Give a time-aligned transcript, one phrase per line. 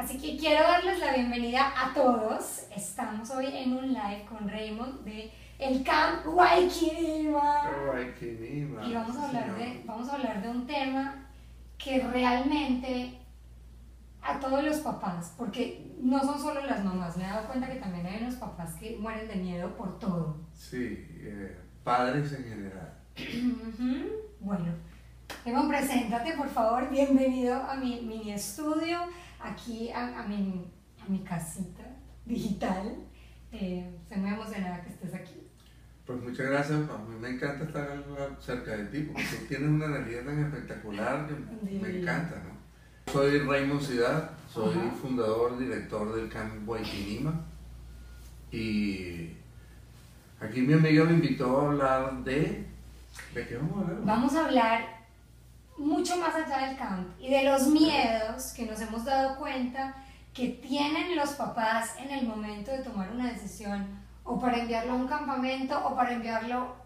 [0.00, 2.62] Así que quiero darles la bienvenida a todos.
[2.74, 7.70] Estamos hoy en un live con Raymond de el Camp Guayquinima.
[7.84, 8.82] Guayquinima.
[8.86, 11.26] Y vamos a, hablar de, vamos a hablar de un tema
[11.76, 13.18] que realmente
[14.22, 17.78] a todos los papás, porque no son solo las mamás, me he dado cuenta que
[17.78, 20.38] también hay unos papás que mueren de miedo por todo.
[20.54, 22.94] Sí, eh, padres en general.
[24.40, 24.64] Bueno,
[25.44, 29.00] Raymond, preséntate por favor, bienvenido a mi mini estudio,
[29.42, 30.70] aquí a, a mi,
[31.04, 31.82] a mi casita
[32.24, 32.96] digital.
[33.52, 35.46] Eh, estoy muy emocionada que estés aquí.
[36.06, 39.86] Pues muchas gracias, a mí me encanta estar cerca de ti porque tú tienes una
[39.86, 41.34] energía tan espectacular que
[41.78, 43.12] me encanta, ¿no?
[43.12, 44.90] Soy Raymond Ciudad, soy Ajá.
[45.00, 47.44] fundador, director del Camp Guayquinima
[48.50, 49.30] y
[50.40, 52.66] aquí mi amiga me invitó a hablar de...
[53.34, 54.04] ¿De qué vamos a hablar?
[54.04, 54.99] Vamos a hablar
[55.80, 59.94] mucho más allá del camp y de los miedos que nos hemos dado cuenta
[60.34, 63.86] que tienen los papás en el momento de tomar una decisión
[64.22, 66.76] o para enviarlo a un campamento o para enviarlo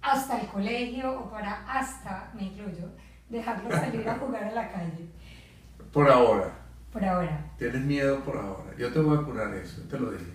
[0.00, 2.88] hasta el colegio o para hasta, me incluyo,
[3.28, 5.10] dejarlo salir a jugar a la calle.
[5.92, 6.50] Por ahora.
[6.90, 7.52] Por ahora.
[7.58, 8.74] Tienes miedo por ahora.
[8.78, 10.32] Yo te voy a curar eso, te lo dije.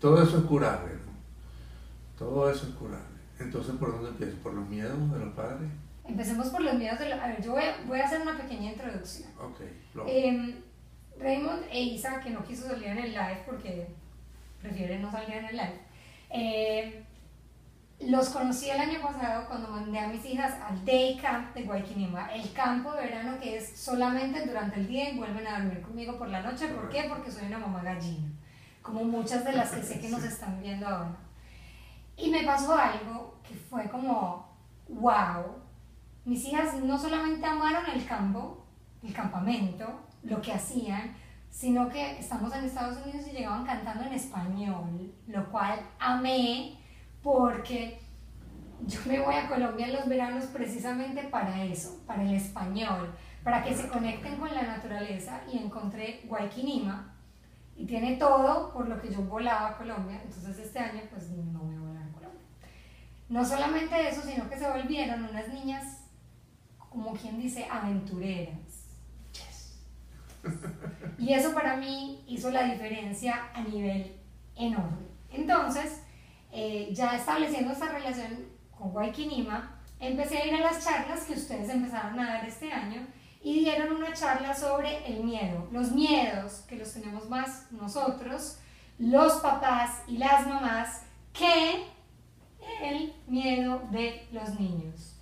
[0.00, 1.12] Todo eso es curable, ¿no?
[2.18, 3.04] Todo eso es curable.
[3.38, 4.36] Entonces, ¿por dónde empiezo?
[4.42, 5.68] ¿Por los miedos de los padres?
[6.08, 7.12] Empecemos por los miedos de.
[7.12, 9.30] A ver, yo voy a, voy a hacer una pequeña introducción.
[9.38, 9.60] Ok.
[10.06, 10.54] Em,
[11.20, 13.88] Raymond e Isa, que no quiso salir en el live porque
[14.62, 15.80] prefiere no salir en el live,
[16.30, 17.04] eh,
[18.00, 22.32] los conocí el año pasado cuando mandé a mis hijas al Day Camp de Guayquinima,
[22.32, 26.16] el campo de verano que es solamente durante el día y vuelven a dormir conmigo
[26.16, 26.68] por la noche.
[26.68, 27.04] ¿Por qué?
[27.08, 28.28] Porque soy una mamá gallina,
[28.82, 31.16] como muchas de las que sé que nos están viendo ahora.
[32.16, 34.48] Y me pasó algo que fue como,
[34.88, 35.56] wow,
[36.28, 38.62] mis hijas no solamente amaron el campo,
[39.02, 39.86] el campamento,
[40.22, 41.16] lo que hacían,
[41.48, 46.76] sino que estamos en Estados Unidos y llegaban cantando en español, lo cual amé
[47.22, 47.98] porque
[48.86, 53.10] yo me voy a Colombia en los veranos precisamente para eso, para el español,
[53.42, 57.14] para que se conecten con la naturaleza y encontré Guayquinima
[57.74, 61.60] y tiene todo por lo que yo volaba a Colombia, entonces este año pues no
[61.60, 62.42] voy a volar a Colombia.
[63.30, 66.04] No solamente eso, sino que se volvieron unas niñas,
[67.02, 68.56] como quien dice, aventureras.
[71.18, 74.16] Y eso para mí hizo la diferencia a nivel
[74.56, 75.06] enorme.
[75.30, 76.02] Entonces,
[76.52, 81.68] eh, ya estableciendo esta relación con Guayquinima, empecé a ir a las charlas que ustedes
[81.68, 83.06] empezaron a dar este año
[83.42, 88.58] y dieron una charla sobre el miedo, los miedos que los tenemos más nosotros,
[88.98, 91.84] los papás y las mamás, que
[92.82, 95.14] el miedo de los niños.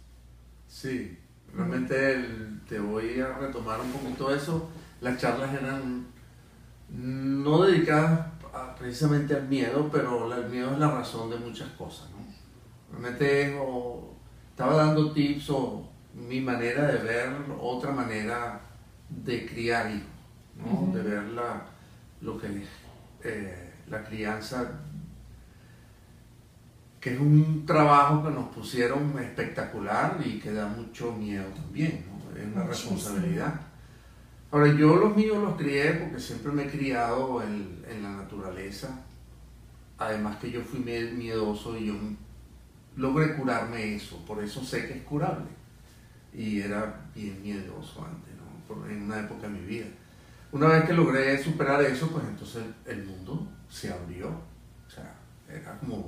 [0.68, 1.18] Sí,
[1.56, 4.68] realmente el- te voy a retomar un poquito eso.
[5.00, 6.06] Las charlas eran
[6.90, 12.08] no dedicadas a- precisamente al miedo, pero el miedo es la razón de muchas cosas.
[12.10, 12.16] ¿no?
[12.90, 14.14] Realmente o,
[14.50, 17.28] estaba dando tips o mi manera de ver
[17.60, 18.60] otra manera
[19.08, 20.08] de criar hijos,
[20.56, 20.92] ¿no?
[20.94, 21.62] De ver la,
[22.22, 22.68] lo que es
[23.22, 24.80] eh, la crianza
[27.00, 32.36] que es un trabajo que nos pusieron espectacular y que da mucho miedo también, ¿no?
[32.38, 33.60] es una responsabilidad.
[34.50, 38.88] Ahora, yo los míos los crié porque siempre me he criado en, en la naturaleza,
[39.98, 41.94] además que yo fui mie- miedoso y yo
[42.96, 45.46] logré curarme eso, por eso sé que es curable.
[46.32, 48.86] Y era bien miedoso antes, ¿no?
[48.88, 49.86] En una época de mi vida.
[50.52, 54.28] Una vez que logré superar eso, pues entonces el mundo se abrió.
[54.28, 55.14] O sea,
[55.48, 56.02] era como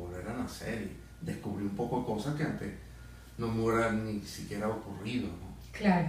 [0.48, 2.72] y descubrí un poco de cosas que antes
[3.38, 5.48] no me hubieran ni siquiera ocurrido, ¿no?
[5.72, 6.08] Claro.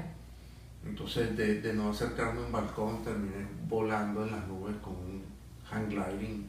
[0.85, 5.23] Entonces, de, de no acercarme a un balcón, terminé volando en las nubes con un
[5.69, 6.47] hang gliding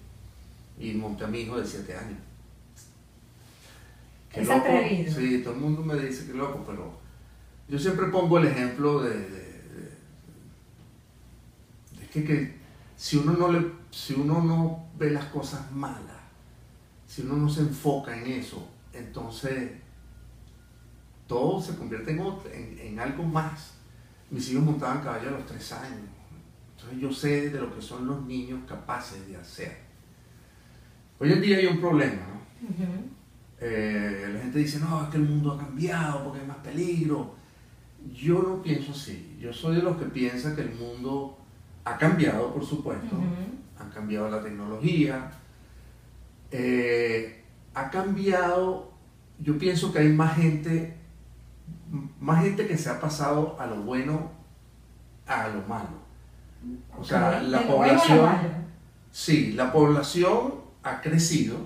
[0.79, 2.19] y monté a mi hijo de 7 años.
[4.33, 4.61] Qué Es loco.
[4.61, 5.13] atrevido.
[5.13, 6.93] Sí, todo el mundo me dice que loco, pero
[7.69, 9.91] yo siempre pongo el ejemplo de, de- de-
[12.01, 12.55] de que, que
[12.97, 16.20] si, uno no le, si uno no ve las cosas malas,
[17.11, 19.73] si uno no se enfoca en eso, entonces
[21.27, 23.75] todo se convierte en, en, en algo más.
[24.31, 26.09] Mis hijos montaban caballo a los tres años.
[26.77, 29.77] Entonces yo sé de lo que son los niños capaces de hacer.
[31.19, 32.69] Hoy en día hay un problema, ¿no?
[33.59, 37.35] Eh, la gente dice, no, es que el mundo ha cambiado porque hay más peligro.
[38.15, 39.37] Yo no pienso así.
[39.41, 41.37] Yo soy de los que piensa que el mundo
[41.85, 43.17] ha cambiado, por supuesto.
[43.81, 45.29] Han cambiado la tecnología.
[46.51, 47.45] Eh,
[47.75, 48.91] ha cambiado,
[49.39, 50.97] yo pienso que hay más gente,
[52.21, 54.31] más gente que se ha pasado a lo bueno
[55.27, 56.01] a lo malo.
[56.99, 58.31] O sea, la población,
[59.13, 61.57] sí, la población ha crecido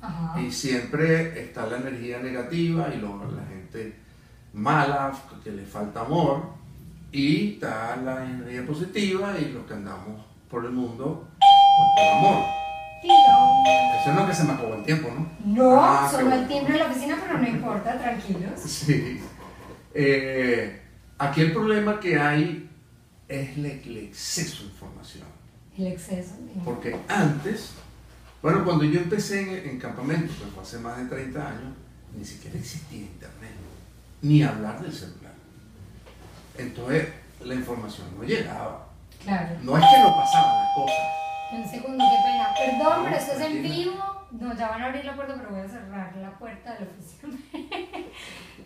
[0.00, 0.40] Ajá.
[0.40, 3.96] y siempre está la energía negativa y lo- la gente
[4.52, 5.12] mala,
[5.44, 6.42] que le falta amor,
[7.12, 11.28] y está la energía positiva y los que andamos por el mundo
[11.96, 12.44] con amor.
[13.04, 15.26] Eso es lo que se me acabó el tiempo, ¿no?
[15.44, 18.60] No, Ah, solo el timbre de la oficina, pero no importa, tranquilos.
[18.66, 19.20] Sí.
[19.94, 20.80] Eh,
[21.18, 22.68] aquí el problema que hay
[23.28, 25.24] es el, el exceso de información.
[25.78, 26.32] El exceso.
[26.64, 27.70] Porque antes,
[28.42, 31.74] bueno, cuando yo empecé en, en campamento, que fue hace más de 30 años,
[32.16, 33.52] ni siquiera existía internet,
[34.22, 35.32] ni hablar del celular.
[36.58, 37.08] Entonces,
[37.44, 38.88] la información no llegaba.
[39.22, 39.56] Claro.
[39.62, 41.21] No es que no pasaban las cosas.
[41.52, 42.48] Un segundo, qué pena.
[42.58, 44.26] Perdón, pero esto es en vivo.
[44.32, 46.86] No, ya van a abrir la puerta, pero voy a cerrar la puerta de la
[46.90, 47.36] oficina.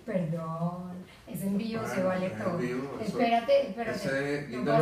[0.06, 0.92] Perdón,
[1.26, 2.60] es en vivo, se vale todo.
[3.00, 3.96] espérate, espérate.
[3.96, 4.76] Ese, no.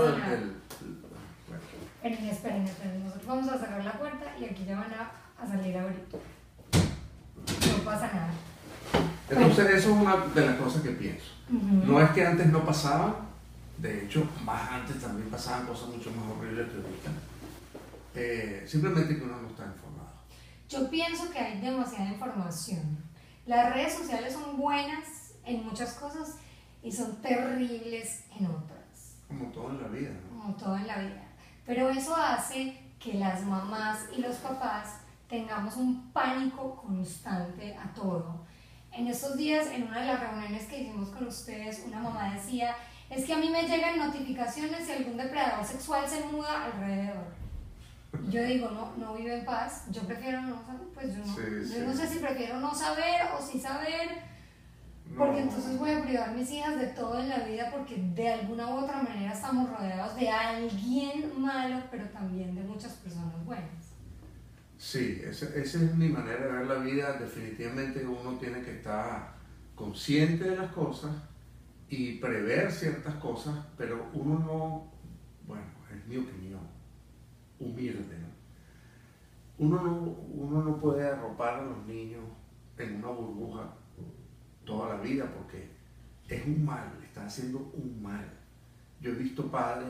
[2.03, 3.05] Esperen, esperen, esperen.
[3.05, 6.19] Nosotros vamos a cerrar la puerta y aquí ya van a, a salir ahorita.
[6.19, 8.31] No pasa nada.
[9.31, 11.33] Entonces, eso es una de las cosas que pienso.
[11.49, 13.15] No es que antes no pasaban,
[13.79, 17.11] de hecho, más antes también pasaban cosas mucho más horribles que ahorita.
[18.15, 20.13] Eh, simplemente que uno no está informado.
[20.69, 22.99] Yo pienso que hay demasiada información.
[23.47, 26.37] Las redes sociales son buenas en muchas cosas
[26.83, 30.39] y son terribles en otras, Como todo en la vida, ¿no?
[30.41, 31.23] como todo en la vida.
[31.67, 38.45] Pero eso hace que las mamás y los papás tengamos un pánico constante a todo.
[38.93, 42.77] En estos días, en una de las reuniones que hicimos con ustedes, una mamá decía,
[43.11, 47.44] es que a mí me llegan notificaciones si algún depredador sexual se muda alrededor.
[48.31, 51.43] Yo digo, no, no vive en paz, yo prefiero no saber, pues yo no, Sí,
[51.61, 51.83] yo sí.
[51.87, 54.09] no sé si prefiero no saber o sí saber,
[55.17, 55.49] porque No.
[55.49, 58.69] entonces voy a privar a mis hijas de todo en la vida porque de alguna
[58.69, 63.69] u otra manera estamos rodeados de alguien malo, pero también de muchas personas buenas.
[64.79, 67.13] Sí, esa, esa es mi manera de ver la vida.
[67.15, 69.33] Definitivamente uno tiene que estar
[69.75, 71.13] consciente de las cosas
[71.89, 74.93] y prever ciertas cosas, pero uno no,
[75.47, 75.65] bueno,
[75.95, 76.54] es mi opinión,
[77.59, 78.19] humilde.
[78.19, 79.67] ¿no?
[79.67, 82.25] Uno, no, uno no puede arropar a los niños
[82.79, 83.75] en una burbuja
[84.65, 85.69] toda la vida porque
[86.29, 88.29] es un mal, está haciendo un mal.
[89.01, 89.89] Yo he visto padres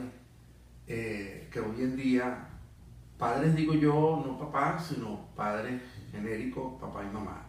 [0.87, 2.49] eh, que hoy en día
[3.17, 5.81] padres digo yo, no papás, sino padres
[6.11, 7.45] genéricos, papá y mamá,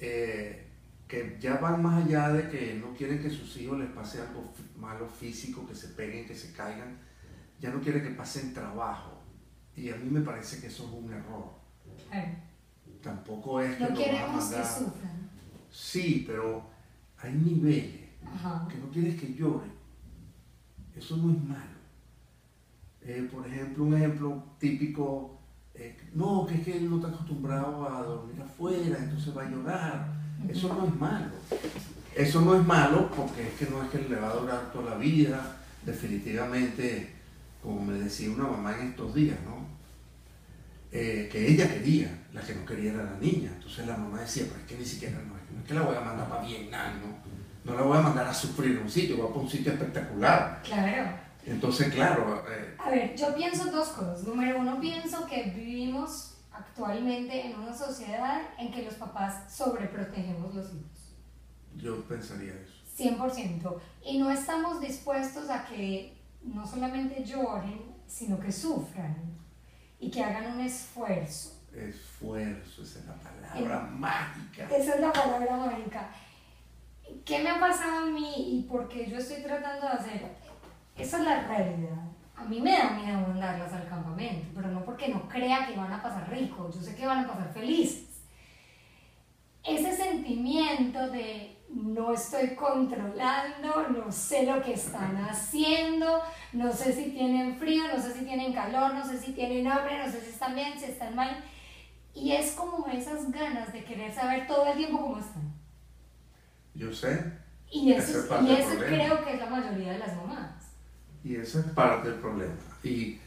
[0.00, 0.66] eh,
[1.06, 4.52] que ya van más allá de que no quieren que sus hijos les pase algo
[4.76, 6.98] malo físico, que se peguen, que se caigan,
[7.60, 9.12] ya no quieren que pasen trabajo.
[9.74, 11.50] Y a mí me parece que eso es un error.
[12.10, 12.28] Claro.
[13.02, 15.30] Tampoco es que No lo vas a queremos que sufran.
[15.70, 16.62] Sí, pero
[17.18, 18.66] hay niveles Ajá.
[18.70, 19.68] que no quieres que llore.
[20.96, 21.76] Eso no es malo.
[23.02, 25.38] Eh, por ejemplo, un ejemplo típico,
[25.74, 29.50] eh, no, que es que él no está acostumbrado a dormir afuera, entonces va a
[29.50, 30.16] llorar.
[30.48, 31.30] Eso no es malo.
[32.14, 34.90] Eso no es malo porque es que no es que le va a durar toda
[34.92, 35.58] la vida.
[35.84, 37.14] Definitivamente,
[37.66, 39.66] como me decía una mamá en estos días, ¿no?
[40.92, 43.50] Eh, que ella quería, la que no quería era la niña.
[43.56, 45.82] Entonces la mamá decía, pero es que ni siquiera no es, no es que la
[45.82, 47.16] voy a mandar para Vietnam, ¿no?
[47.64, 50.62] No la voy a mandar a sufrir en un sitio, voy para un sitio espectacular.
[50.62, 51.10] Claro.
[51.44, 54.22] Entonces, claro, eh, A ver, yo pienso dos cosas.
[54.22, 60.66] Número uno, pienso que vivimos actualmente en una sociedad en que los papás sobreprotegemos los
[60.66, 61.16] hijos.
[61.74, 62.76] yo pensaría eso.
[62.96, 63.76] 100%.
[64.04, 66.15] Y no estamos dispuestos a que
[66.46, 69.16] no solamente lloren, sino que sufran
[69.98, 71.62] y que hagan un esfuerzo.
[71.74, 74.68] Esfuerzo, esa es la palabra mágica.
[74.68, 76.08] Esa es la palabra mágica.
[77.24, 80.36] ¿Qué me ha pasado a mí y por qué yo estoy tratando de hacer?
[80.96, 82.02] Esa es la realidad.
[82.34, 85.92] A mí me da miedo mandarlas al campamento, pero no porque no crea que van
[85.92, 88.22] a pasar rico, yo sé que van a pasar felices.
[89.64, 96.20] Ese sentimiento de no estoy controlando, no sé lo que están haciendo,
[96.52, 99.98] no sé si tienen frío, no sé si tienen calor, no sé si tienen hambre,
[99.98, 101.44] no sé si están bien, si están mal.
[102.14, 105.52] Y es como esas ganas de querer saber todo el tiempo cómo están.
[106.74, 107.32] Yo sé,
[107.70, 110.50] Y eso, es y eso creo que es la mayoría de las mamás.
[111.24, 112.54] y eso es parte del problema.
[112.82, 113.18] Y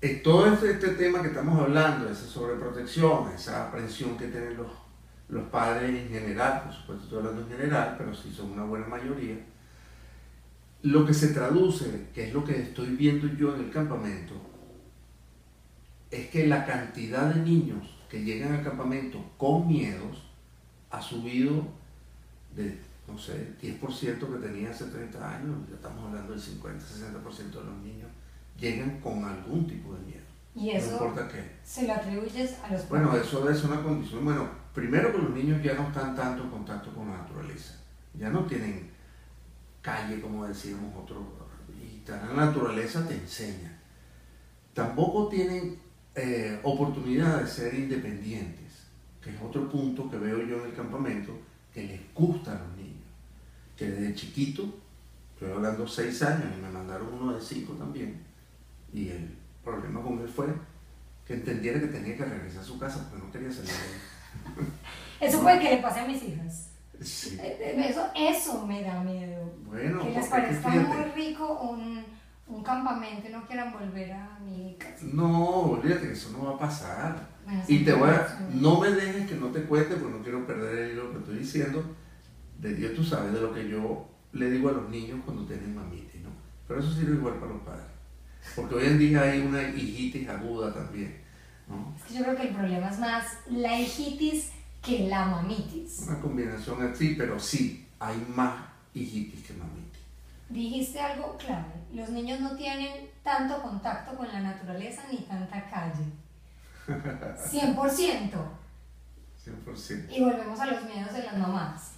[0.00, 4.70] eh, todo este, este tema que estamos hablando, esa sobreprotección, esa aprensión que tienen los,
[5.28, 8.86] los padres en general, por supuesto estoy hablando en general, pero sí son una buena
[8.86, 9.36] mayoría,
[10.82, 14.34] lo que se traduce, que es lo que estoy viendo yo en el campamento,
[16.10, 20.30] es que la cantidad de niños que llegan al campamento con miedos
[20.90, 21.66] ha subido
[22.54, 22.78] de,
[23.08, 23.80] no sé, 10%
[24.18, 28.10] que tenía hace 30 años, ya estamos hablando del 50-60% de los niños
[28.58, 30.20] llegan con algún tipo de miedo.
[30.54, 31.56] Y eso no importa qué.
[31.62, 33.26] se lo atribuyes a los Bueno, padres.
[33.26, 34.24] eso es una condición.
[34.24, 37.76] Bueno, primero que los niños ya no están tanto en contacto con la naturaleza.
[38.12, 38.90] Ya no tienen
[39.80, 41.24] calle, como decíamos otros.
[41.82, 43.74] Y la naturaleza te enseña.
[44.74, 45.78] Tampoco tienen
[46.14, 48.84] eh, oportunidad de ser independientes,
[49.22, 51.32] que es otro punto que veo yo en el campamento,
[51.72, 53.06] que les gusta a los niños.
[53.78, 54.62] Que desde chiquito,
[55.32, 58.20] estoy hablando seis años y me mandaron uno de cinco también,
[58.92, 60.48] y el problema con él fue
[61.26, 64.15] que entendiera que tenía que regresar a su casa porque no quería salir de ahí.
[65.20, 66.70] Eso puede que le pase a mis hijas.
[67.00, 67.36] Sí.
[67.40, 69.52] Eh, eh, Eso, eso me da miedo.
[69.66, 72.04] Bueno, que les parezca muy rico un,
[72.46, 75.04] un campamento y no quieran volver a mi casa.
[75.12, 77.28] No, olvídate que eso no va a pasar.
[77.44, 80.46] Bueno, Y te voy a, no me dejes que no te cuente porque no quiero
[80.46, 81.84] perder el hilo que estoy diciendo.
[82.58, 85.74] De Dios tú sabes de lo que yo le digo a los niños cuando tienen
[85.74, 86.30] mamitis, ¿no?
[86.66, 87.84] Pero eso sirve igual para los padres.
[88.54, 91.20] Porque hoy en día hay una hijitis aguda también,
[91.68, 91.94] ¿no?
[91.96, 94.50] Es que yo creo que el problema es más la hijitis
[94.82, 96.04] que la mamitis.
[96.06, 98.54] Una combinación así, pero sí, hay más
[98.94, 100.00] hijitis que mamitis.
[100.48, 101.74] Dijiste algo clave.
[101.92, 106.04] Los niños no tienen tanto contacto con la naturaleza ni tanta calle.
[106.86, 108.30] 100%.
[109.44, 110.06] 100%.
[110.10, 111.92] Y volvemos a los miedos de las mamás.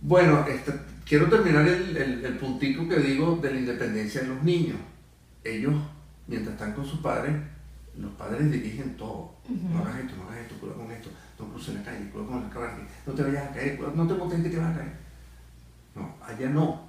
[0.00, 0.72] Bueno, este,
[1.04, 4.78] quiero terminar el, el, el puntito que digo de la independencia de los niños.
[5.42, 5.74] Ellos,
[6.28, 7.34] mientras están con sus padres,
[7.98, 9.32] los padres dirigen todo.
[9.48, 12.42] No hagas esto, no hagas esto, cuidado con esto, no cruces la calle, cuidado con
[12.42, 14.78] la calle, no te vayas a caer, cuidado, no te montes que te vas a
[14.78, 14.92] caer.
[15.94, 16.88] No, allá no.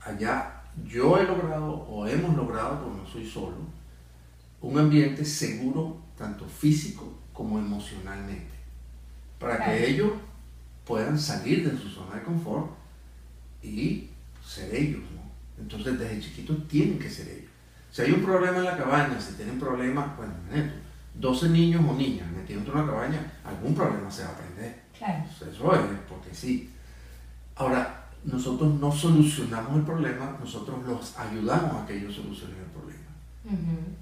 [0.00, 3.56] Allá yo he logrado, o hemos logrado, porque no soy solo,
[4.62, 8.54] un ambiente seguro, tanto físico como emocionalmente,
[9.38, 9.72] para Claro.
[9.72, 10.12] que ellos
[10.86, 12.70] puedan salir de su zona de confort
[13.62, 14.08] y
[14.44, 15.62] ser ellos, ¿no?
[15.62, 17.49] Entonces desde chiquitos tienen que ser ellos.
[17.90, 20.78] Si hay un problema en la cabaña, si tienen problemas, bueno, imagínate,
[21.14, 24.80] 12 niños o niñas metidos en una cabaña, algún problema se va a aprender.
[24.96, 25.24] Claro.
[25.28, 26.70] Eso es, porque sí.
[27.56, 33.00] Ahora, nosotros no solucionamos el problema, nosotros los ayudamos a que ellos solucionen el problema.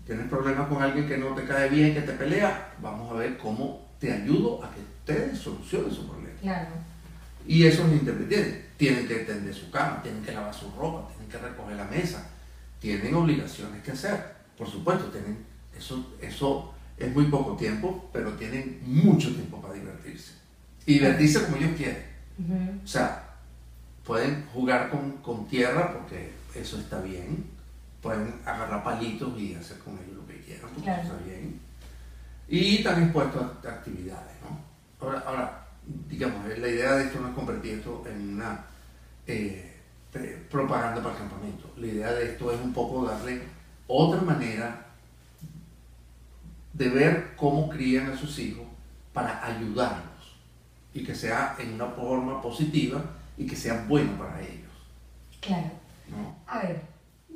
[0.04, 3.38] Tienes problemas con alguien que no te cae bien, que te pelea, vamos a ver
[3.38, 6.38] cómo te ayudo a que ustedes solucionen su problema.
[6.40, 6.68] Claro.
[7.46, 8.68] Y eso es independiente.
[8.76, 12.28] Tienen que tender su cama, tienen que lavar su ropa, tienen que recoger la mesa,
[12.80, 14.36] tienen obligaciones que hacer.
[14.56, 15.38] Por supuesto, tienen,
[15.76, 20.32] eso, eso es muy poco tiempo, pero tienen mucho tiempo para divertirse.
[20.86, 22.02] Y divertirse como ellos quieren.
[22.84, 23.34] O sea,
[24.04, 27.44] pueden jugar con, con tierra porque eso está bien.
[28.02, 31.02] Pueden agarrar palitos y hacer con ellos lo que quieran porque Claro.
[31.02, 31.60] eso está bien.
[32.48, 34.58] Y están expuestos a actividades, ¿no?
[35.06, 35.66] Ahora, ahora,
[36.08, 38.64] digamos, la idea de esto no es convertir esto en una
[39.26, 39.67] eh,
[40.50, 41.70] propaganda para el campamento.
[41.76, 43.42] La idea de esto es un poco darle
[43.86, 44.86] otra manera
[46.72, 48.66] de ver cómo crían a sus hijos
[49.12, 50.36] para ayudarlos
[50.94, 53.02] y que sea en una forma positiva
[53.36, 54.70] y que sea bueno para ellos.
[55.40, 55.70] Claro.
[56.08, 56.36] ¿no?
[56.46, 56.82] A ver,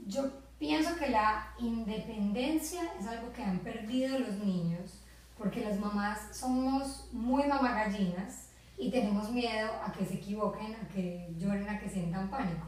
[0.06, 4.98] yo pienso que la independencia es algo que han perdido los niños
[5.36, 11.32] porque las mamás somos muy mamagallinas y tenemos miedo a que se equivoquen, a que
[11.38, 12.66] lloren, a que sientan pánico.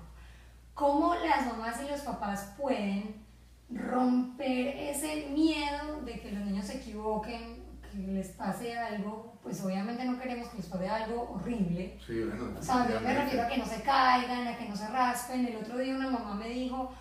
[0.74, 3.22] ¿Cómo las mamás y los papás pueden
[3.70, 9.34] romper ese miedo de que los niños se equivoquen, que les pase algo?
[9.42, 13.14] Pues obviamente no queremos que les pase algo horrible, Sí, bueno, o sea, yo me
[13.14, 15.46] refiero a que no se caigan, a que no se raspen.
[15.46, 16.92] El otro día una mamá me dijo,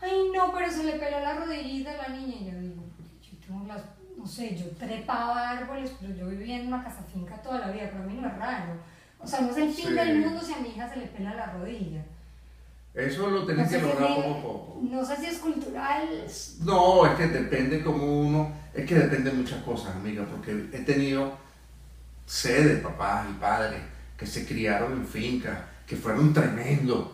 [0.00, 2.36] ay no, pero se le peló la rodillita a la niña.
[2.40, 3.82] Y yo digo, "Porque yo tengo las,
[4.22, 7.88] no sé, yo trepaba árboles, pero yo vivía en una casa finca toda la vida,
[7.90, 8.74] pero a mí no es raro.
[9.18, 9.94] O sea, no es el fin Sí.
[9.94, 12.02] del mundo si a mi hija se le pela la rodilla.
[12.94, 14.80] Eso lo No tienen sé, que si lograr es, poco a poco.
[14.82, 16.08] no sé si es cultural.
[16.60, 20.80] No, es que depende como uno, es que depende de muchas cosas, amiga, porque he
[20.84, 21.32] tenido
[22.26, 23.80] sé de papás y padres
[24.16, 27.08] que se criaron en fincas, que fueron tremendos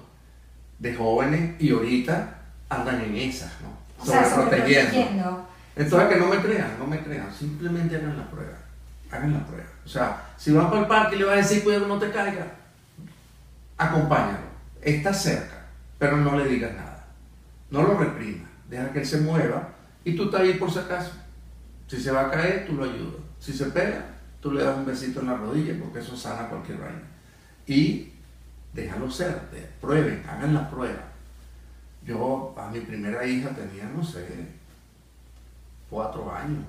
[0.78, 2.38] de jóvenes y ahorita
[2.68, 3.68] andan en esas, ¿no?
[4.02, 5.47] O sea, Sobreprotegiendo.
[5.78, 8.58] Entonces que no me crean, no me crean, simplemente hagan la prueba,
[9.12, 9.68] hagan la prueba.
[9.84, 12.10] O sea, si van para el parque y le vas a decir cuidado no te
[12.10, 12.46] caiga,
[13.76, 14.48] acompáñalo,
[14.82, 15.66] está cerca,
[15.96, 17.06] pero no le digas nada,
[17.70, 19.68] no lo reprimas, deja que él se mueva
[20.04, 21.12] y tú estás ahí por si acaso.
[21.86, 23.22] Si se va a caer, tú lo ayudas.
[23.38, 24.04] Si se pega,
[24.40, 27.02] tú le das un besito en la rodilla porque eso sana cualquier vaina.
[27.66, 28.12] Y
[28.72, 29.38] déjalo ser,
[29.80, 31.04] prueben, hagan la prueba.
[32.04, 34.26] Yo a mi primera hija tenía, no sé,
[35.90, 36.64] cuatro años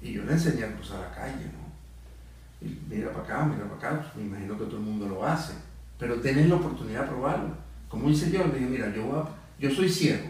[0.00, 2.66] y yo le enseñé a cruzar la calle, ¿no?
[2.66, 5.24] Y mira para acá, mira para acá, pues, me imagino que todo el mundo lo
[5.26, 5.52] hace,
[5.98, 7.50] pero tenés la oportunidad de probarlo.
[7.88, 9.28] Como hice yo, le dije, mira, yo, voy a-
[9.58, 10.26] yo soy ciego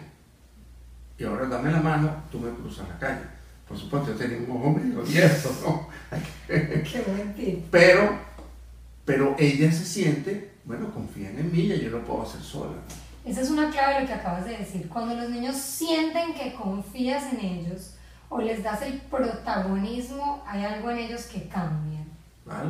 [1.18, 3.20] y ahora dame la mano, tú me cruzas la calle.
[3.68, 5.88] Por supuesto, yo tenía un ojo medio abierto, ¿no?
[6.46, 7.64] Qué buen tip.
[7.70, 8.18] Pero,
[9.04, 12.72] pero ella se siente, bueno, confían en mí, ya yo lo puedo hacer sola.
[13.24, 14.88] Esa es una clave de lo que acabas de decir.
[14.88, 17.94] Cuando los niños sienten que confías en ellos
[18.34, 22.00] o les das el protagonismo, hay algo en ellos que cambia.
[22.48, 22.64] Va,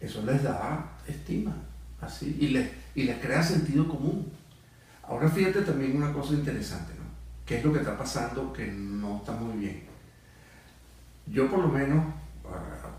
[0.00, 1.54] eso les da estima,
[2.00, 4.30] así, y les, y les crea sentido común.
[5.02, 7.04] Ahora fíjate también una cosa interesante, ¿no?
[7.46, 9.84] ¿Qué es lo que está pasando que no está muy bien?
[11.26, 12.04] Yo por lo menos
[12.46, 12.90] ah,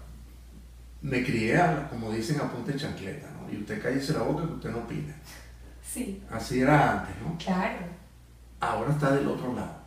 [1.02, 3.52] me crié, a- como dicen, a punta de chancleta, ¿no?
[3.52, 5.14] Y usted cállese la boca que usted no opina.
[5.84, 7.38] Sí, Así era antes, ¿no?
[7.38, 7.86] claro.
[8.60, 9.79] Ahora está del otro lado.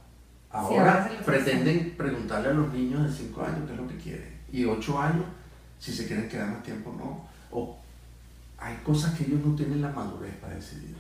[0.53, 4.39] Ahora pretenden preguntarle a los niños de 5 años qué es lo que quieren.
[4.53, 5.25] Y 8 años,
[5.79, 7.27] si se quieren quedar más tiempo o no.
[7.51, 7.79] O
[8.59, 10.95] hay cosas que ellos no tienen la madurez para decidir.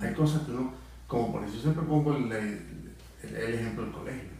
[0.00, 0.72] Hay cosas que uno,
[1.06, 4.30] como por eso siempre pongo el, el- el ejemplo del colegio.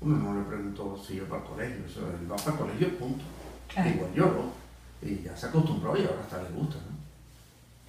[0.00, 2.98] Uno no le preguntó si iba para el colegio, eso, él va para el colegio,
[2.98, 3.24] punto.
[3.72, 3.90] Claro.
[3.90, 5.08] Igual yo, ¿no?
[5.08, 6.96] Y ya se acostumbró y ahora hasta le gusta, ¿no?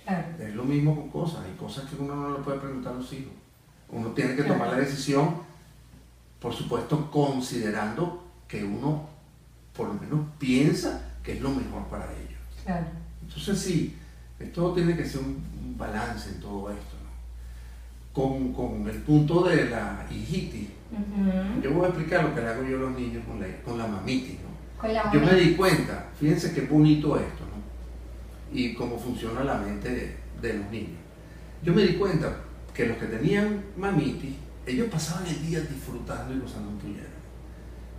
[0.03, 0.27] Claro.
[0.39, 3.13] Es lo mismo con cosas, hay cosas que uno no le puede preguntar a los
[3.13, 3.33] hijos.
[3.89, 4.53] Uno tiene que Claro.
[4.53, 5.35] tomar la decisión,
[6.39, 9.07] por supuesto, considerando que uno
[9.75, 12.39] por lo menos piensa que es lo mejor para ellos.
[12.65, 12.85] Claro.
[13.21, 13.95] Entonces sí,
[14.39, 16.97] esto tiene que ser un, balance en todo esto.
[17.01, 17.09] ¿no?
[18.11, 21.61] Con, con el punto de la hijitis, Ujú.
[21.61, 23.77] yo voy a explicar lo que le hago yo a los niños con la, con
[23.77, 24.39] la mamitis.
[24.41, 24.81] ¿no?
[24.81, 28.57] Con la Yo me di cuenta, fíjense qué bonito esto, ¿no?
[28.57, 30.99] Y cómo funciona la mente de, de los niños.
[31.63, 32.35] Yo me di cuenta
[32.73, 34.35] que los que tenían mamitis,
[34.65, 37.19] ellos pasaban el día disfrutando y gozando un puñero.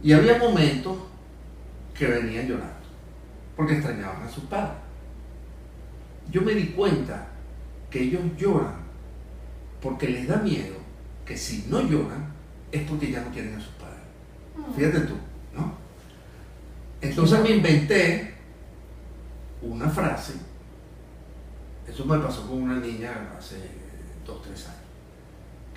[0.02, 0.96] Y había momentos
[1.94, 2.86] que venían llorando,
[3.56, 4.78] porque extrañaban a sus padres.
[6.30, 7.28] Yo me di cuenta
[7.90, 8.76] que ellos lloran
[9.82, 10.76] porque les da miedo
[11.26, 12.32] que si no lloran
[12.70, 13.98] es porque ya no quieren a sus padres.
[14.56, 14.74] Mm.
[14.74, 15.14] Fíjate tú,
[15.54, 15.74] ¿no?
[17.00, 18.34] Entonces me inventé
[19.62, 20.34] una frase.
[21.88, 23.56] Eso me pasó con una niña hace
[24.24, 24.89] dos, tres años.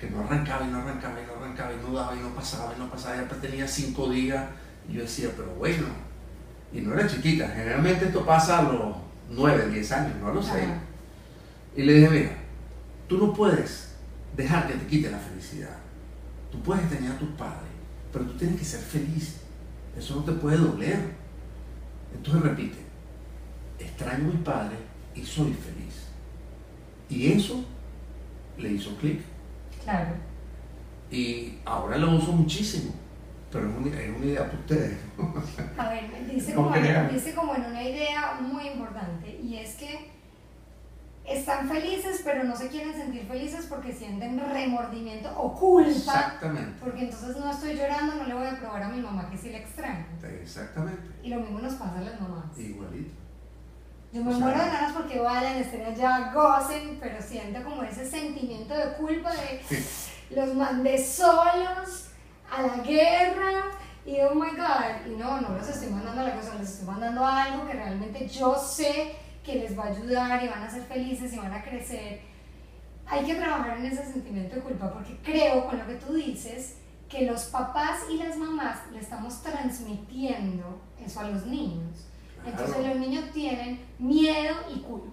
[0.04, 2.74] Que no arrancaba y no arrancaba y no arrancaba y no daba y no pasaba
[2.76, 3.16] y no pasaba.
[3.16, 4.44] Y después tenía cinco días
[4.88, 5.86] y yo decía, pero bueno.
[6.72, 7.48] Y no era chiquita.
[7.48, 8.96] Generalmente esto pasa a los
[9.30, 10.64] nueve, diez años, no a los seis.
[10.64, 10.80] Ajá.
[11.76, 12.30] Y le dije, mira,
[13.08, 13.94] tú no puedes
[14.36, 15.76] dejar que te quite la felicidad.
[16.52, 17.70] Tú puedes tener a tus padres,
[18.12, 19.36] pero tú tienes que ser feliz.
[19.96, 20.98] Eso no te puede doler.
[22.14, 22.78] Entonces repite,
[23.78, 24.78] extraño a mis padres
[25.14, 25.94] y soy feliz.
[27.08, 27.64] Y eso
[28.58, 29.20] le hizo clic.
[29.84, 30.10] Claro.
[31.10, 32.92] Y ahora lo uso muchísimo.
[33.52, 34.98] Pero es una, es una idea para ustedes.
[35.78, 37.08] A ver, dice como, crean.
[37.12, 40.10] dice como en una idea muy importante y es que
[41.24, 46.72] están felices pero no se quieren sentir felices porque sienten remordimiento o culpa Exactamente.
[46.80, 49.50] porque entonces no estoy llorando, no le voy a probar a mi mamá que sí
[49.50, 50.04] le extraño.
[50.42, 51.00] Exactamente.
[51.22, 52.58] Y lo mismo nos pasa a las mamás.
[52.58, 53.23] Igualito.
[54.14, 57.82] Yo me O sea, muero de ganas porque vayan, estén allá, gocen, pero siento como
[57.82, 59.60] ese sentimiento de culpa de
[60.30, 62.10] los mandé solos
[62.48, 63.72] a la guerra
[64.06, 66.86] y oh my god, y no, no los estoy mandando a la cosa, les estoy
[66.86, 70.84] mandando algo que realmente yo sé que les va a ayudar y van a ser
[70.84, 72.20] felices y van a crecer.
[73.06, 76.76] Hay que trabajar en ese sentimiento de culpa porque creo con lo que tú dices
[77.08, 82.13] que los papás y las mamás le estamos transmitiendo eso a los niños.
[82.46, 82.88] Entonces Claro.
[82.94, 85.08] los niños tienen miedo y culpa.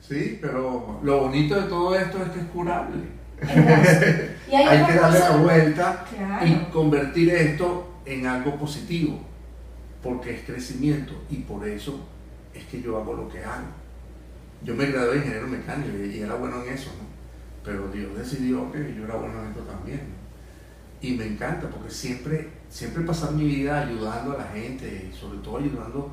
[0.00, 3.02] Sí, pero lo bonito de todo esto es que es curable.
[4.50, 6.46] Y hay, que darle la vuelta Claro.
[6.46, 9.18] y convertir esto en algo positivo,
[10.02, 12.00] porque es crecimiento y por eso
[12.54, 13.66] es que yo hago lo que hago.
[14.64, 17.06] Yo me gradué de ingeniero mecánico y era bueno en eso, ¿no?
[17.64, 19.98] Pero Dios decidió que yo era bueno en esto también.
[19.98, 20.17] ¿no?
[21.00, 25.16] Y me encanta porque siempre, siempre he pasado mi vida ayudando a la gente y
[25.16, 26.12] sobre todo ayudando,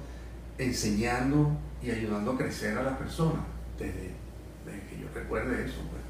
[0.57, 3.43] enseñando y ayudando a crecer a las personas,
[3.79, 4.11] desde,
[4.65, 5.81] desde que yo recuerde eso.
[5.89, 6.03] Pues.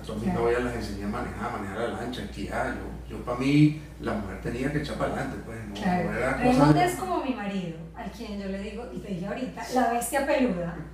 [0.00, 2.74] A todas mis novias las enseñé a manejar, a manejar la lancha, a esquiar.
[3.08, 6.10] Yo, yo para mí, la mujer tenía que echar para adelante, pues no, Claro.
[6.10, 9.08] no era cosa de- es como mi marido, al quien yo le digo, y te
[9.08, 10.76] dije ahorita, la bestia peluda.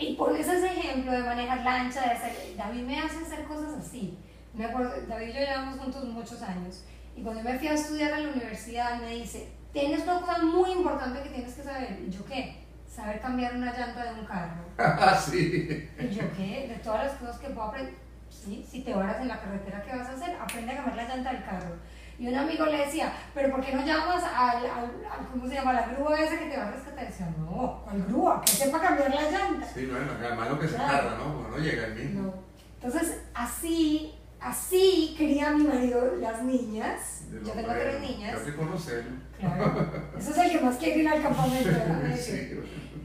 [0.00, 4.16] Y pones ese ejemplo de manejar lancha, de hacer, David me hace hacer cosas así.
[4.54, 6.84] Me acuerdo, David y yo llevamos juntos muchos años.
[7.16, 10.38] Y cuando yo me fui a estudiar a la universidad, me dice, tienes una cosa
[10.38, 11.98] muy importante que tienes que saber.
[12.06, 12.64] ¿Y yo qué?
[12.88, 14.62] Saber cambiar una llanta de un carro.
[14.78, 15.88] Ah, sí.
[15.98, 16.68] ¿Y yo qué?
[16.68, 17.94] De todas las cosas que puedo aprender.
[18.30, 20.36] Sí, si te varas en la carretera, ¿qué vas a hacer?
[20.40, 21.76] Aprende a cambiar la llanta del carro.
[22.18, 25.72] Y un amigo le decía, ¿pero por qué no llamas al, al, ¿cómo se llama?
[25.72, 27.04] La grúa esa que te va a rescatar.
[27.04, 28.40] Y decía, no, ¿cuál grúa?
[28.42, 29.66] Que sepa cambiar la llanta.
[29.66, 31.34] Sí, bueno, además lo que se tarda, ¿no?
[31.34, 32.22] Bueno, llega el mismo.
[32.22, 32.34] No.
[32.82, 37.24] Entonces, así así cría mi marido las niñas.
[37.44, 38.32] Yo tengo tres niñas.
[38.32, 39.16] Tengo que conocerlo.
[39.38, 39.92] Claro.
[40.18, 41.70] Eso es el que más quiere ir al campamento.
[42.16, 42.60] Sí.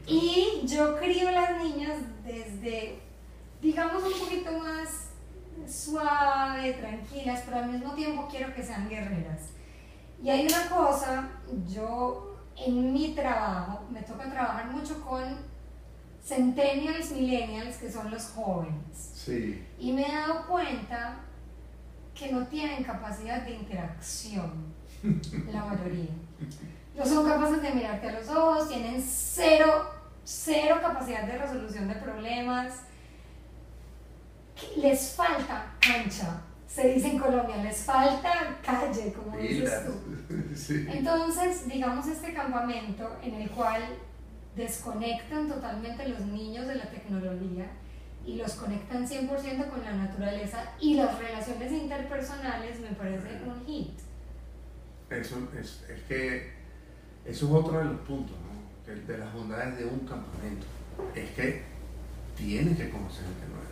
[0.06, 2.98] Y yo crío las niñas desde,
[3.62, 5.04] digamos, un poquito más
[5.66, 9.50] suave, tranquilas, pero al mismo tiempo quiero que sean guerreras.
[10.22, 11.28] Y hay una cosa,
[11.66, 15.22] yo en mi trabajo me toca trabajar mucho con
[16.22, 19.12] centennials, millennials, que son los jóvenes.
[19.14, 19.62] Sí.
[19.78, 21.23] Y me he dado cuenta
[22.14, 24.72] que no tienen capacidad de interacción,
[25.52, 26.10] la mayoría.
[26.96, 29.90] No son capaces de mirarte a los ojos, tienen cero,
[30.22, 32.74] cero capacidad de resolución de problemas.
[34.76, 39.92] Les falta cancha, se dice en Colombia, les falta calle, como dices tú.
[40.54, 40.86] Sí.
[40.88, 43.82] Entonces, digamos este campamento en el cual
[44.54, 47.66] desconectan totalmente los niños de la tecnología
[48.26, 53.98] y los conectan 100% con la naturaleza y las relaciones interpersonales me parece un hit.
[55.10, 56.52] Eso es, es que
[57.24, 58.94] eso es otro de los puntos, ¿no?
[59.06, 60.66] De las bondades de un campamento.
[61.14, 61.62] Es que
[62.36, 63.64] tienes que conocer gente nueva.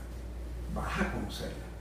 [0.75, 1.73] Vas a conocerla.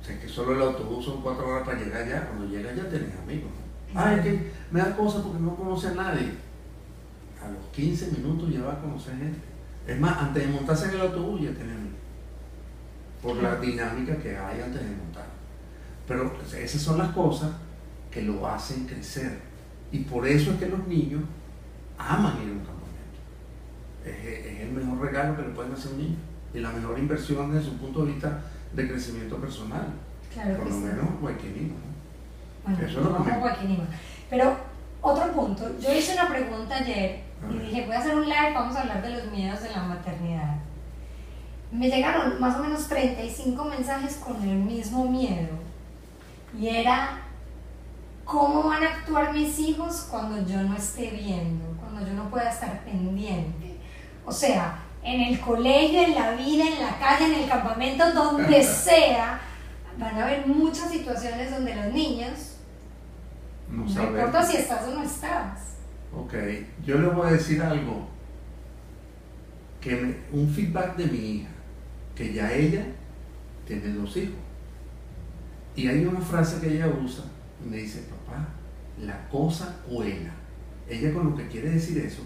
[0.00, 2.28] O sea, que solo el autobús son cuatro horas para llegar allá.
[2.28, 3.50] Cuando llegas ya tienes amigos.
[3.92, 4.00] ¿no?
[4.00, 6.32] Ay, es que me da cosa porque no conoce a nadie.
[7.42, 9.38] A los 15 minutos ya vas a conocer gente.
[9.88, 11.98] Es más, antes de montarse en el autobús ya tienes amigos.
[13.22, 15.26] Por la dinámica que hay antes de montar.
[16.06, 17.50] Pero esas son las cosas
[18.10, 19.38] que lo hacen crecer.
[19.90, 21.22] Y por eso es que los niños
[21.96, 23.18] aman ir a un campamento.
[24.04, 26.16] Es, es el mejor regalo que le pueden hacer a un niño.
[26.54, 28.40] Y la mejor inversión desde su punto de vista
[28.74, 29.86] de crecimiento personal.
[30.32, 30.80] Claro Por lo sí.
[30.80, 31.74] menos Guayquilino.
[31.74, 31.78] ¿no?
[32.64, 33.86] Bueno, Eso es lo que me-.
[34.28, 34.56] Pero
[35.00, 38.76] otro punto, yo hice una pregunta ayer y dije, voy a hacer un live, vamos
[38.76, 40.56] a hablar de los miedos de la maternidad.
[41.70, 45.48] Me llegaron más o menos 35 mensajes con el mismo miedo.
[46.58, 47.20] Y era,
[48.24, 51.64] ¿cómo van a actuar mis hijos cuando yo no esté viendo?
[51.80, 53.76] Cuando yo no pueda estar pendiente.
[54.24, 58.62] O sea, en el colegio, en la vida, en la calle, en el campamento, donde
[58.64, 59.40] sea,
[59.98, 62.56] van a haber muchas situaciones donde los niños
[63.68, 65.77] No, no importa si estás o no estás.
[66.14, 66.34] Ok,
[66.84, 68.08] yo les voy a decir algo.
[69.80, 71.48] Que un feedback de mi hija,
[72.14, 72.84] que ya ella
[73.66, 74.34] tiene dos hijos.
[75.76, 77.24] Y hay una frase que ella usa
[77.64, 78.48] me dice, papá,
[79.00, 80.32] la cosa cuela.
[80.88, 82.22] Ella con lo que quiere decir eso,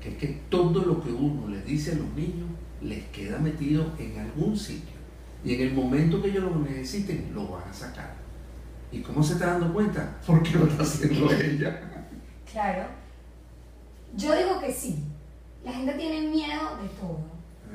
[0.00, 2.48] que es que todo lo que uno le dice a los niños
[2.80, 4.96] les queda metido en algún sitio.
[5.44, 8.14] Y en el momento que ellos lo necesiten, lo van a sacar.
[8.90, 10.16] ¿Y cómo se está dando cuenta?
[10.26, 11.80] Porque lo está haciendo ella.
[12.50, 13.05] Claro.
[14.16, 15.04] Yo digo que sí.
[15.64, 17.18] La gente tiene miedo de todo.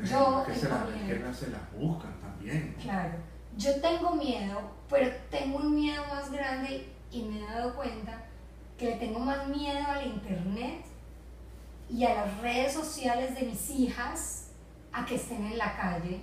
[0.03, 1.21] Yo, que se Oriente.
[1.23, 2.73] que se las buscan también.
[2.77, 2.83] ¿no?
[2.83, 3.13] Claro.
[3.57, 8.23] Yo tengo miedo, pero tengo un miedo más grande y me he dado cuenta
[8.77, 10.85] que le tengo más miedo al internet
[11.89, 14.47] y a las redes sociales de mis hijas
[14.93, 16.21] a que estén en la calle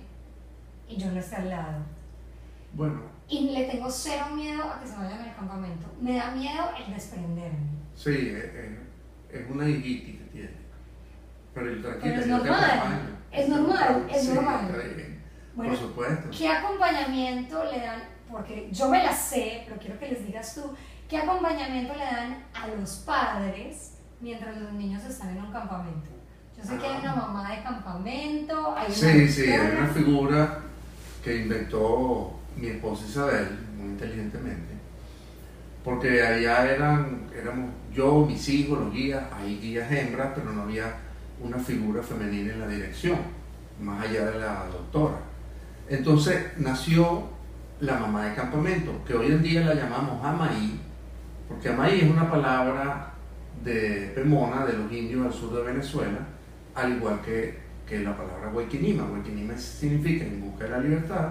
[0.87, 1.83] y yo no esté al lado.
[2.73, 5.85] Bueno, Y le tengo cero miedo a que se vayan al campamento.
[6.01, 7.69] Me da miedo el desprenderme.
[7.95, 8.88] sí, es, es-
[9.31, 10.49] es una higuiti que tiene.
[11.53, 14.83] Pero yo tranquila, Pero es yo te normal, es normal, es Sí, normal.
[15.55, 16.29] Bueno, Por supuesto.
[16.35, 18.03] ¿Qué acompañamiento le dan?
[18.31, 20.73] Porque yo me la sé, pero quiero que les digas tú,
[21.09, 26.09] ¿qué acompañamiento le dan a los padres mientras los niños están en un campamento?
[26.57, 30.59] Yo sé que hay una mamá de campamento, hay una Sí, sí, hay una figura
[31.23, 34.73] que inventó mi esposa Isabel, muy inteligentemente,
[35.83, 40.95] porque allá eran, éramos yo, mis hijos, los guías, hay guías hembras, pero no había
[41.41, 43.17] una figura femenina en la dirección,
[43.81, 45.17] más allá de la doctora.
[45.87, 47.23] Entonces nació
[47.79, 50.79] la mamá de campamento, que hoy en día la llamamos Amaí,
[51.47, 53.13] porque Amaí es una palabra
[53.63, 56.19] de Pemona, de los indios al sur de Venezuela,
[56.75, 59.03] al igual que, que la palabra Huayquinima.
[59.05, 61.29] Huayquinima significa en busca de la libertad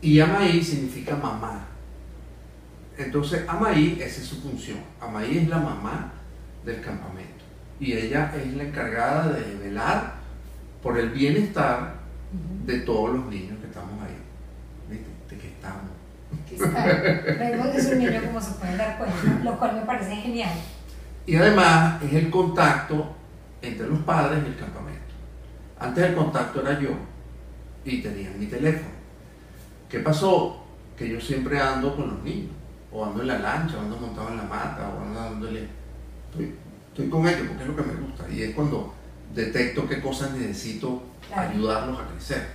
[0.00, 1.66] y Amaí significa mamá.
[2.98, 4.78] Entonces Amaí, esa es su función.
[5.00, 6.12] Amaí es la mamá
[6.64, 7.44] del campamento
[7.78, 10.14] y ella es la encargada de velar
[10.82, 11.94] por el bienestar
[12.64, 14.16] de todos los niños que estamos ahí.
[14.88, 15.08] ¿Viste?
[15.28, 15.96] De que estamos.
[17.38, 20.52] Raymond es un niño, como se pueden dar cuenta, lo cual me parece genial.
[21.26, 23.14] Y además es el contacto
[23.62, 25.00] entre los padres y el campamento.
[25.78, 26.90] Antes el contacto era yo
[27.84, 28.94] y tenía mi teléfono.
[29.88, 30.64] ¿Qué pasó?
[30.96, 32.52] Que yo siempre ando con los niños,
[32.92, 35.68] o ando en la lancha, o ando montado en la mata, o ando dándole.
[36.30, 36.54] Estoy,
[36.88, 38.28] estoy con ellos porque es lo que me gusta.
[38.30, 38.94] Y es cuando
[39.34, 41.50] detecto qué cosas necesito Claro.
[41.50, 42.46] ayudarlos a crecer.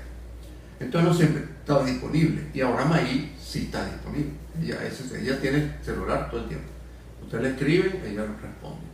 [0.80, 2.48] Entonces no siempre, estaba disponible.
[2.54, 4.32] Y ahora Maí sí está disponible.
[4.62, 4.78] Ella,
[5.20, 6.67] ella tiene celular todo el tiempo.
[7.24, 8.91] Usted le escribe, ella responde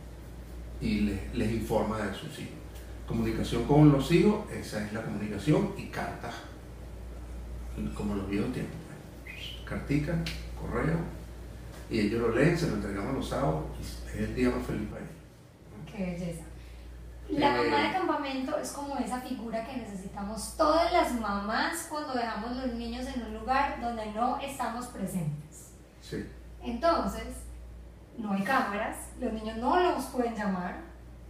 [0.80, 2.54] y les, les informa de sus hijos.
[3.06, 6.34] Comunicación con los hijos, esa es la comunicación y cartas,
[7.94, 8.76] como los viejos tiempos.
[9.64, 10.18] Cartica,
[10.60, 10.98] correo,
[11.90, 15.02] y ellos lo leen, se lo entregamos los sábados es el día más feliz para
[15.02, 15.14] ellos.
[15.90, 16.42] Qué belleza.
[17.30, 22.14] La Eh, mamá de campamento es como esa figura que necesitamos todas las mamás cuando
[22.14, 25.72] dejamos los niños en un lugar donde no estamos presentes.
[26.00, 26.24] Sí.
[26.62, 27.26] Entonces,
[28.16, 30.76] no hay cámaras, los niños no los pueden llamar.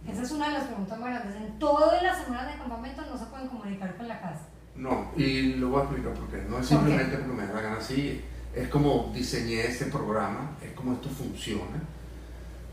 [0.07, 1.35] Esa es una de las preguntas más grandes.
[1.35, 4.47] En todas las semanas de campamento no se pueden comunicar con la casa.
[4.75, 6.37] No, y lo voy a explicar por qué.
[6.49, 8.21] No es simplemente porque me da la gana así,
[8.61, 11.81] es como diseñé ese programa, es como esto funciona,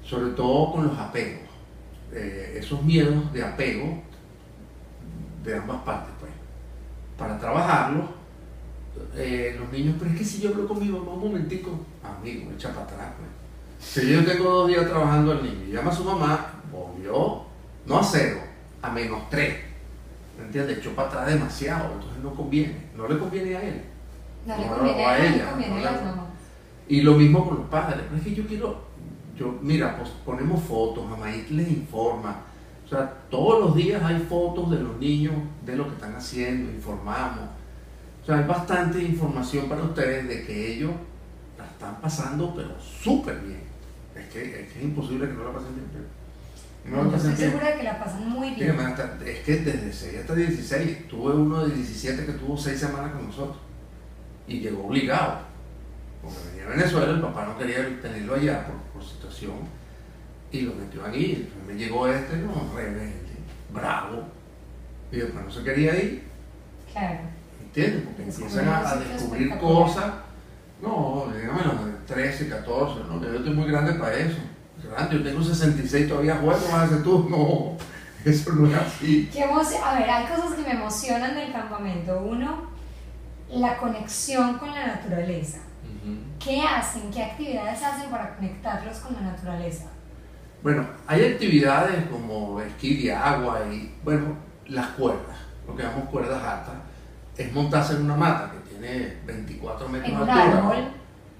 [0.04, 1.48] sobre todo con los apegos.
[2.12, 4.02] Eh, esos miedos de apego
[5.44, 6.32] de ambas partes, pues.
[7.16, 8.04] Para trabajarlos,
[9.14, 11.70] eh, los niños, pero es que si yo hablo con mi mamá un momentico,
[12.02, 13.30] amigo, echa para atrás, pues.
[13.78, 17.44] Si yo tengo dos días trabajando al niño y llama a su mamá, volvió,
[17.86, 18.40] no a cero,
[18.82, 19.56] a menos tres.
[20.36, 20.78] ¿Me entiendes?
[20.78, 23.95] Echó para atrás demasiado, entonces no conviene, no le conviene a él.
[24.46, 26.26] No le conviene o a ella, conviene no.
[26.88, 28.84] Y lo mismo con los padres, pero es que yo quiero,
[29.36, 32.42] yo, mira, pues ponemos fotos, a Maíz les informa,
[32.84, 36.70] o sea, todos los días hay fotos de los niños, de lo que están haciendo,
[36.70, 37.40] informamos.
[38.22, 40.92] O sea, hay bastante información para ustedes de que ellos
[41.58, 43.60] la están pasando, pero súper bien.
[44.14, 45.86] Es que, es que es imposible que no la pasen bien.
[46.84, 47.50] No la Yo pasen estoy bien.
[47.58, 48.78] segura de que la pasan muy bien.
[48.80, 53.12] Hasta- es que desde 6 hasta 16, tuve uno de 17 que tuvo 6 semanas
[53.12, 53.56] con nosotros
[54.46, 55.38] y llegó obligado.
[56.22, 59.54] Porque venía a Venezuela, el papá no quería tenerlo allá por, por situación
[60.50, 61.48] y lo metió aquí.
[61.66, 63.12] Me llegó este, no, rebelde,
[63.72, 64.24] bravo.
[65.12, 66.24] Y después no se quería ir,
[66.92, 67.20] Claro.
[67.62, 68.02] ¿entiendes?
[68.06, 70.06] Porque empiezan a, a descubrir cosas.
[70.82, 74.38] No, dígame, los de 13, 14, no, yo estoy muy grande para eso.
[74.90, 77.28] Grande, yo tengo 66 todavía juego, hacer tú.
[77.30, 77.76] No,
[78.24, 79.30] eso no es así.
[79.32, 82.18] Qué A ver, hay cosas que me emocionan del campamento.
[82.18, 82.70] Uno,
[83.50, 85.58] la conexión con la naturaleza.
[86.38, 87.10] ¿Qué hacen?
[87.10, 89.86] ¿Qué actividades hacen para conectarlos con la naturaleza?
[90.62, 96.42] Bueno, hay actividades como esquí de agua y, bueno, las cuerdas, lo que llamamos cuerdas
[96.42, 96.74] altas,
[97.36, 100.58] es montarse en una mata que tiene 24 metros de un altura.
[100.58, 100.88] árbol.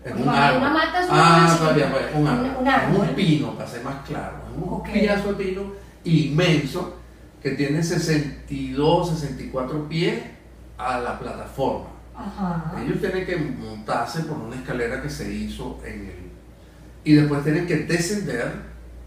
[0.05, 0.61] Porque un árbol.
[0.63, 2.47] una mata es ah, todavía, pues, un árbol.
[2.51, 3.01] Un- un árbol.
[3.09, 4.37] Un pino, para ser más claro.
[4.51, 4.89] Es un Ok.
[4.93, 5.63] pillazo de pino
[6.05, 6.97] inmenso
[7.43, 10.23] que tiene 62, 64 pies
[10.79, 11.87] a la plataforma.
[12.17, 12.75] Ajá.
[12.83, 16.27] Ellos tienen que montarse por una escalera que se hizo en el...
[17.05, 18.53] Y después tienen que descender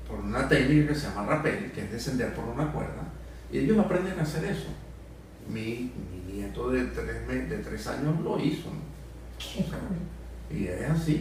[0.07, 3.03] por una técnica que se llama rappel, que es descender por una cuerda.
[3.51, 4.67] Y ellos aprenden a hacer eso.
[5.47, 8.69] Mi, mi nieto de tres, de tres años lo hizo.
[8.69, 8.79] ¿no?
[9.37, 10.57] Qué cool.
[10.57, 11.13] Y es así.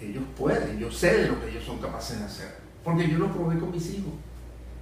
[0.00, 0.78] y ellos pueden.
[0.78, 2.54] Yo sé de lo que ellos son capaces de hacer.
[2.84, 4.12] Porque yo lo probé con mis hijos.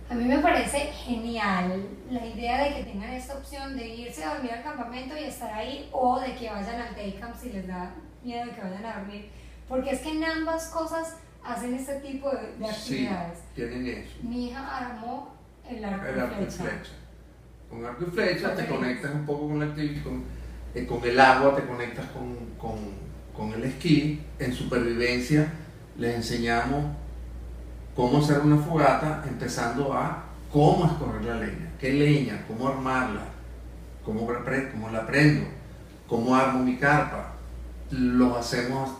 [0.08, 4.34] A mí me parece genial la idea de que tengan esta opción de irse a
[4.34, 7.66] dormir al campamento y estar ahí o de que vayan al day camp si les
[7.66, 7.92] da
[8.22, 9.28] miedo que vayan a dormir.
[9.68, 13.38] Porque es que en ambas cosas hacen este tipo de, de Sí, actividades.
[13.54, 14.12] tienen eso.
[14.22, 15.34] Mi hija armó
[15.68, 16.62] el arco El arco y flecha.
[16.64, 16.92] flecha.
[17.68, 20.24] Con arco y flecha te conectas un poco con, la con,
[20.74, 22.78] eh, con el agua, te conectas con, con,
[23.36, 24.22] con el esquí.
[24.38, 25.52] En supervivencia
[25.98, 26.84] les enseñamos
[27.96, 33.22] cómo hacer una fogata, empezando a cómo escoger la leña, qué leña, cómo armarla,
[34.04, 35.46] cómo, cómo la prendo,
[36.06, 37.32] cómo armo mi carpa.
[37.90, 38.90] Los hacemos,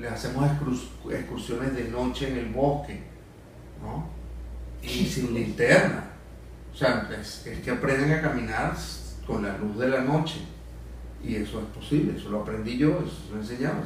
[0.00, 3.00] les hacemos excurs- excursiones de noche en el bosque,
[3.80, 4.06] ¿no?
[4.82, 6.10] Y sin linterna.
[6.72, 8.74] O sea, es, es que aprenden a caminar
[9.26, 10.40] con la luz de la noche.
[11.22, 13.84] Y eso es posible, eso lo aprendí yo, eso lo enseñamos.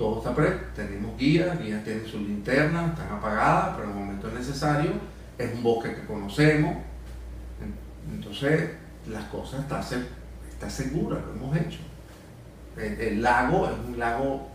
[0.00, 4.28] Todo está pre, tenemos guías, guías tienen sus linternas, están apagadas, pero en el momento
[4.30, 4.92] necesario
[5.36, 6.76] es un bosque que conocemos.
[7.60, 8.70] En- Entonces,
[9.10, 10.06] las cosas están se-
[10.48, 11.80] está segura, lo hemos hecho.
[12.78, 14.48] El, el lago es un lago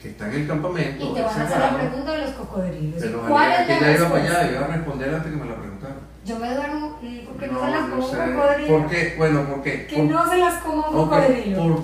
[0.00, 1.04] que está en el campamento.
[1.10, 3.04] Y te van a hacer la pregunta de los cocodrilos.
[3.06, 4.40] los ¿Cuál es la respuesta?
[4.40, 5.96] allá, iba a responder antes que me la preguntaran.
[6.24, 8.16] Yo me duermo y ¿por qué no, No, se las no como un sé.
[8.34, 8.68] cocodrilo?
[8.78, 9.14] ¿Por qué?
[9.18, 9.86] Bueno, ¿por qué?
[9.88, 11.56] Que Por- no se las coma un ok, cocodrilo.
[11.60, 11.82] ¿por,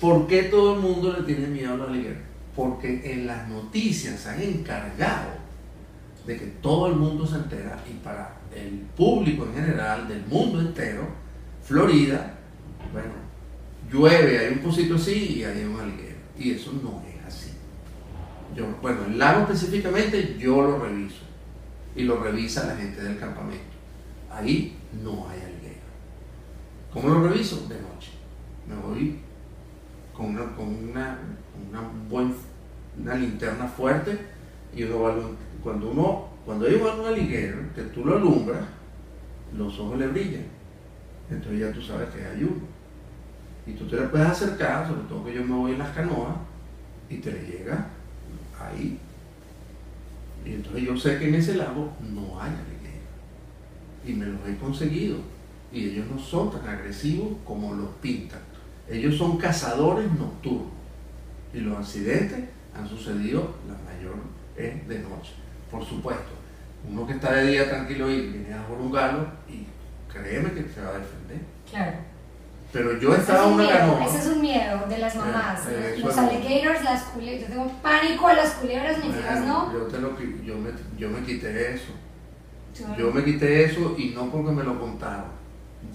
[0.00, 2.27] por qué todo el mundo le tiene miedo a los alligators?
[2.58, 5.30] Porque en las noticias se han encargado
[6.26, 10.60] de que todo el mundo se entera y para el público en general, del mundo
[10.60, 11.06] entero,
[11.62, 12.34] Florida,
[12.92, 13.12] bueno,
[13.88, 16.16] llueve, hay un pocito así y hay un alligator.
[16.36, 17.50] Y eso no es así.
[18.56, 21.22] Yo, bueno, el lago específicamente yo lo reviso
[21.94, 23.62] y lo revisa la gente del campamento.
[24.32, 25.92] Ahí no hay alligator.
[26.92, 27.68] ¿Cómo lo reviso?
[27.68, 28.10] De noche.
[28.66, 29.20] Me voy
[30.18, 31.18] con una, con una,
[31.68, 32.34] una, buen,
[33.00, 34.18] una linterna fuerte
[34.74, 35.14] y uno va,
[35.62, 38.64] cuando uno, cuando ellos van a liguera, que tú lo alumbras,
[39.56, 40.44] los ojos le brillan.
[41.30, 42.62] Entonces ya tú sabes que hay uno.
[43.66, 46.36] Y tú te le puedes acercar, sobre todo que yo me voy en las canoas,
[47.10, 47.86] y te le llega
[48.58, 48.98] ahí.
[50.44, 52.78] Y entonces yo sé que en ese lago no hay alligator.
[54.06, 55.18] Y me los he conseguido.
[55.70, 58.40] Y ellos no son tan agresivos como los pintan.
[58.88, 60.72] Ellos son cazadores nocturnos.
[61.52, 62.44] Y los accidentes
[62.78, 64.16] han sucedido, la mayor
[64.56, 65.32] es de noche.
[65.70, 66.30] Por supuesto,
[66.88, 69.66] uno que está de día tranquilo y viene a por un galo y
[70.12, 71.40] créeme que se va a defender.
[71.70, 71.96] Claro.
[72.72, 74.04] Pero yo estaba en una canoa.
[74.04, 75.60] Ese es un miedo de las mamás.
[75.98, 77.48] los alligators, las culebras.
[77.48, 79.72] Yo tengo pánico a las culebras, mis hijas no.
[79.72, 81.92] Yo, te lo, yo, me, yo me quité eso.
[82.96, 85.30] Yo me quité eso y no porque me lo contaron.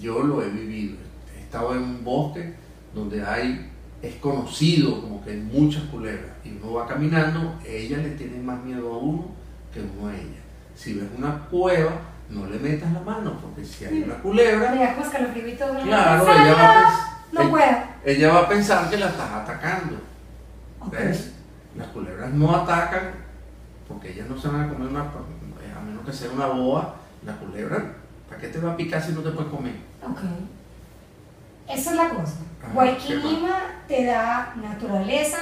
[0.00, 0.96] Yo lo he vivido.
[1.36, 2.54] He estado en un bosque
[2.92, 3.70] donde hay,
[4.08, 6.32] es conocido como que hay muchas culebras.
[6.44, 9.26] Y uno va caminando, ellas le tienen más miedo a uno
[9.72, 10.40] que uno a ella.
[10.74, 11.92] Si ves una cueva,
[12.28, 14.72] no le metas la mano, porque si hay una culebra.
[15.82, 17.58] Claro, ella va, a no
[18.04, 19.96] ella va a pensar que la estás atacando.
[20.90, 21.32] ¿Ves?
[21.76, 23.24] Las culebras no atacan
[23.88, 25.00] porque ellas no se van a comer una.
[25.00, 27.94] A menos que sea una boa, la culebra,
[28.28, 29.74] ¿para qué te va a picar si no te puedes comer?
[30.02, 30.20] Ok.
[31.68, 32.36] Esa es la cosa.
[32.72, 35.38] Guayquinima te da naturaleza,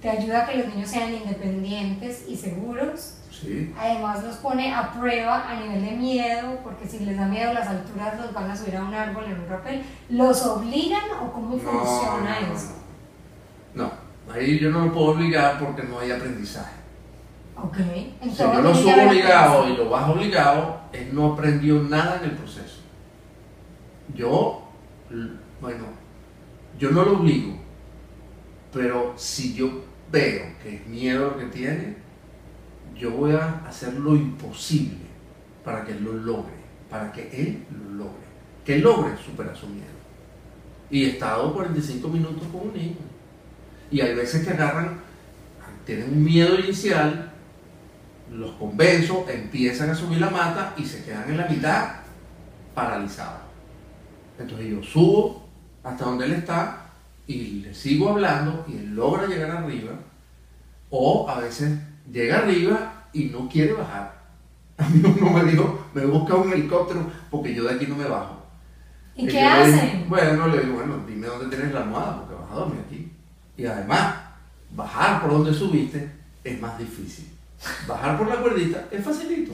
[0.00, 3.18] te ayuda a que los niños sean independientes y seguros
[3.78, 7.68] Además los pone a prueba a nivel de miedo, porque si les da miedo las
[7.68, 9.82] alturas los van a subir a un árbol en un papel.
[10.10, 12.74] ¿Los obligan o cómo funciona eso?
[13.74, 13.92] No,
[14.32, 16.78] ahí yo no lo puedo obligar porque no hay aprendizaje.
[17.56, 17.76] Ok,
[18.20, 18.36] entonces.
[18.36, 22.36] Si yo lo subo obligado y lo bajo obligado, él no aprendió nada en el
[22.36, 22.80] proceso.
[24.14, 24.62] Yo,
[25.60, 25.84] bueno,
[26.78, 27.58] yo no lo obligo,
[28.72, 31.96] pero si yo veo que es miedo lo que tiene,
[32.96, 34.98] yo voy a hacer lo imposible
[35.64, 36.54] para que él lo logre,
[36.88, 38.26] para que él lo logre,
[38.64, 39.86] que logre superar su miedo.
[40.90, 42.96] Y he estado 45 minutos con un niño.
[43.90, 45.00] Y hay veces que agarran,
[45.84, 47.32] tienen un miedo inicial,
[48.30, 51.88] los convenzo, empiezan a subir la mata y se quedan en la mitad
[52.74, 53.40] paralizados.
[54.38, 55.47] Entonces yo subo
[55.88, 56.86] hasta donde él está
[57.26, 59.92] y le sigo hablando y él logra llegar arriba.
[60.90, 61.78] O a veces
[62.10, 64.18] llega arriba y no quiere bajar.
[64.78, 68.04] A mí uno me dijo, me busca un helicóptero porque yo de aquí no me
[68.04, 68.46] bajo.
[69.16, 70.06] ¿Y, qué hacen?
[70.08, 73.10] bueno, le digo, bueno, dime dónde tienes la almohada porque vas a dormir aquí.
[73.56, 74.14] Y además,
[74.70, 76.08] bajar por donde subiste
[76.44, 77.28] es más difícil.
[77.88, 79.52] Bajar por la cuerdita es facilito,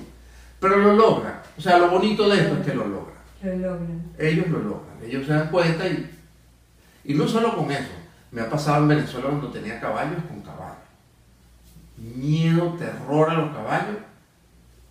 [0.61, 1.43] pero lo logra.
[1.57, 3.15] O sea, lo bonito de esto es que lo logra.
[3.43, 4.13] Lo logran.
[4.19, 6.14] Ellos lo logran, ellos se dan cuenta y,
[7.05, 7.93] y no solo con eso.
[8.31, 10.85] Me ha pasado en Venezuela cuando tenía caballos con caballos
[11.97, 13.97] miedo, terror a los caballos,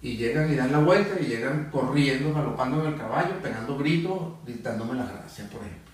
[0.02, 4.34] y llegan y dan la vuelta y llegan corriendo, galopando en el caballo, pegando gritos,
[4.62, 5.93] dándome las gracias, por ejemplo.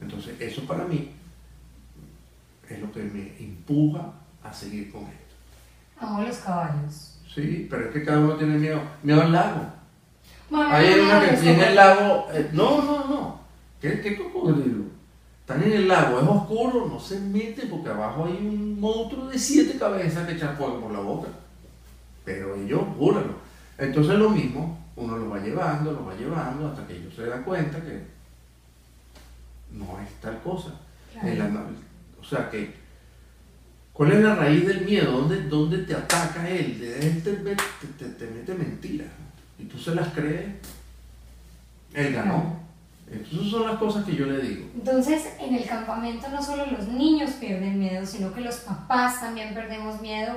[0.00, 1.10] Entonces, eso para mí
[2.68, 4.12] es lo que me empuja
[4.42, 5.34] a seguir con esto.
[5.98, 7.18] Amo los caballos.
[7.32, 8.80] Sí, pero es que cada uno tiene miedo.
[9.02, 9.72] Miedo al lago.
[10.52, 12.28] Hay una que tiene el lago.
[12.32, 13.40] Eh, no, no, no.
[13.80, 14.84] ¿Qué, qué cocodrilo?
[15.52, 19.38] Están en el lago, es oscuro, no se mete porque abajo hay un monstruo de
[19.38, 21.28] siete cabezas que echa fuego por la boca.
[22.24, 23.34] Pero ellos, júralo.
[23.76, 27.42] Entonces lo mismo, uno lo va llevando, lo va llevando hasta que ellos se dan
[27.42, 28.02] cuenta que
[29.72, 30.70] no es tal cosa.
[32.20, 32.74] o sea que,
[33.92, 35.12] ¿cuál es la raíz del miedo?
[35.12, 36.78] ¿Dónde, dónde te ataca él?
[37.22, 37.32] Te,
[37.98, 39.08] te, te mete mentiras.
[39.58, 40.46] Y tú se las crees.
[41.92, 42.61] Él ganó.
[43.10, 44.66] Esas son las cosas que yo le digo.
[44.74, 49.54] Entonces, en el campamento no solo los niños pierden miedo, sino que los papás también
[49.54, 50.34] perdemos miedo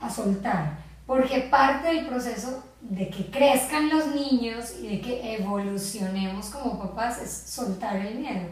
[0.00, 0.78] a soltar.
[1.06, 7.22] Porque parte del proceso de que crezcan los niños y de que evolucionemos como papás
[7.22, 8.48] es soltar el miedo.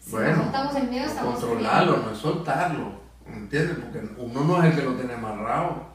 [0.00, 3.00] Si no soltamos el miedo, estamos controlarlo, no es soltarlo.
[3.26, 3.76] ¿Entiendes?
[3.78, 5.90] Porque uno no es el que lo tiene amarrado.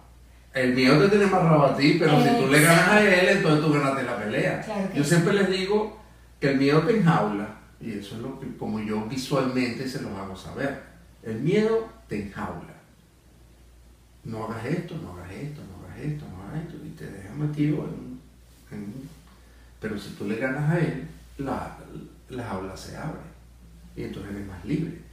[0.54, 3.66] El miedo te tiene amarrado a ti, pero si tú le ganas a él, entonces
[3.66, 4.90] tú ganaste la pelea.
[4.94, 6.05] Yo siempre les digo
[6.40, 10.16] que el miedo te enjaula, y eso es lo que como yo visualmente se lo
[10.18, 10.84] hago saber.
[11.24, 12.74] El miedo te enjaula.
[14.24, 17.34] No hagas esto, no hagas esto, no hagas esto, no hagas esto, y te deja
[17.34, 17.88] metido
[18.72, 18.94] en,
[19.80, 21.08] Pero si tú le ganas a él,
[21.38, 21.78] la,
[22.30, 23.20] la jaula se abre,
[23.96, 25.06] y entonces eres más libre.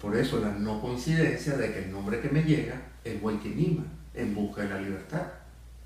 [0.00, 3.84] Por eso la no coincidencia de que el nombre que me llega es Waikinima,
[4.14, 5.26] en busca de la libertad,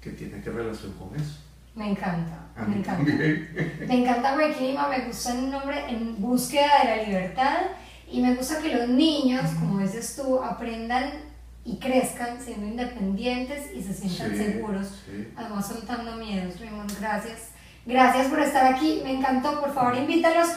[0.01, 1.39] que tiene que relación con eso.
[1.75, 3.03] Me encanta, me encanta.
[3.87, 7.57] Me encanta Huequilima, me gusta el nombre en búsqueda de la libertad
[8.11, 11.11] Y me gusta que los niños, como dices tú, aprendan
[11.65, 15.29] y crezcan siendo independientes y se sientan Sí, seguros, sí.
[15.37, 16.61] además soltando miedos.
[16.61, 17.51] Raymond, gracias.
[17.87, 19.61] Gracias por estar aquí, me encantó.
[19.61, 20.49] Por favor, invítalos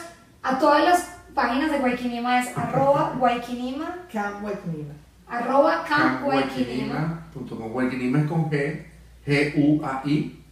[0.42, 4.94] a todas las páginas de Guayquinima, es arroba Guayquinima, Camp Waikunima.
[5.28, 7.26] arroba Camp Guayquinima.
[7.72, 8.84] Guayquinima es con G,
[9.26, 10.44] G-U-A-I,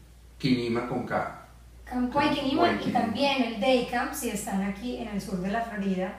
[0.48, 1.40] Quinima con K.
[1.86, 5.62] Camp Guayquinima y también el Day Camp si están aquí en el sur de la
[5.62, 6.12] Florida.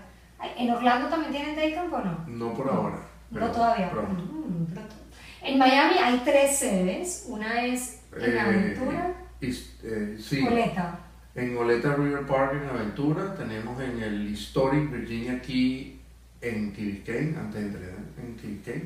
[0.58, 2.26] ¿En Orlando también tienen Day Camp o no?
[2.28, 2.98] No por ahora.
[3.30, 3.92] No todavía.
[3.92, 4.24] pronto.
[4.24, 4.96] Mm, pronto.
[5.44, 7.26] En Miami hay tres sedes.
[7.28, 10.98] Una es en Eh, Aventura, is- eh, sí, Oleta.
[11.36, 16.00] en Oleta River Park en Aventura, tenemos en el Historic Virginia Key
[16.42, 17.92] en Key Biscayne, antes de entrar
[18.24, 18.86] en Key Biscayne,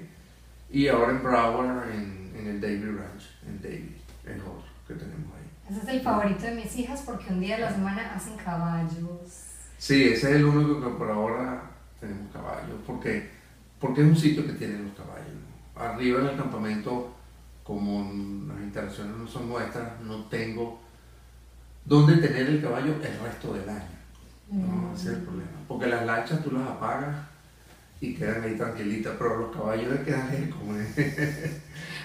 [0.70, 5.32] y ahora en Broward en, en el Davy Ranch, en Davy, es otro que tenemos
[5.36, 5.70] ahí.
[5.70, 9.46] Ese es el favorito de mis hijas porque un día de la semana hacen caballos.
[9.78, 11.62] Sí, ese es el único que por ahora
[12.00, 13.30] tenemos caballos, porque,
[13.80, 15.28] porque es un sitio que tiene los caballos.
[15.28, 15.82] ¿no?
[15.82, 17.16] Arriba en el campamento,
[17.64, 18.02] como
[18.52, 20.82] las instalaciones no son nuestras, no tengo
[21.86, 24.00] dónde tener el caballo el resto del año.
[24.52, 25.52] No, ese es el problema.
[25.68, 27.16] Porque las lanchas tú las apagas
[28.02, 30.98] y quedan ahí tranquilitas, pero los caballos se quedan ahí como es.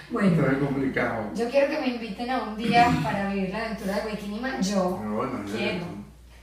[0.09, 1.31] Bueno, complicado.
[1.35, 4.59] yo quiero que me inviten a un día para vivir la aventura de Guayquinima.
[4.61, 5.01] Yo
[5.55, 5.85] quiero.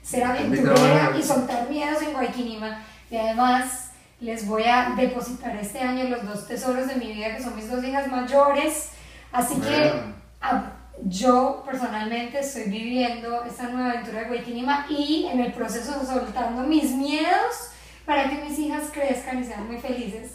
[0.02, 2.82] ser aventurera y soltar miedos en Guayquinima.
[3.10, 7.42] Y además les voy a depositar este año los dos tesoros de mi vida, que
[7.42, 8.90] son mis dos hijas mayores.
[9.30, 9.92] Así que
[10.40, 10.72] a-
[11.04, 16.90] yo personalmente estoy viviendo esta nueva aventura de Guayquinima y en el proceso soltando mis
[16.90, 17.70] miedos
[18.04, 20.32] para que mis hijas crezcan y sean muy felices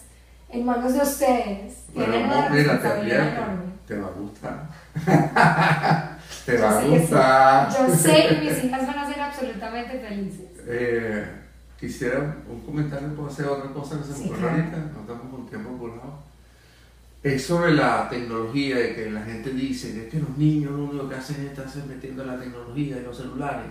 [0.50, 1.86] en manos de ustedes.
[1.94, 2.88] bueno, Tienen una no, mira, te
[3.34, 3.64] enorme.
[3.88, 4.70] te va a gustar.
[6.46, 6.98] te Yo va a que sí.
[7.00, 7.70] gustar.
[7.72, 10.48] Yo sé que mis hijas van a ser absolutamente felices.
[10.68, 11.26] Eh,
[11.80, 15.48] quisiera un comentario, puedo hacer otra cosa que se me ocurre ahorita, no estamos con
[15.48, 16.28] tiempo apurado.
[17.24, 20.86] Es sobre la tecnología y que la gente dice que es que los niños lo
[20.86, 23.66] único que hacen es estarse metiendo en la tecnología y los celulares.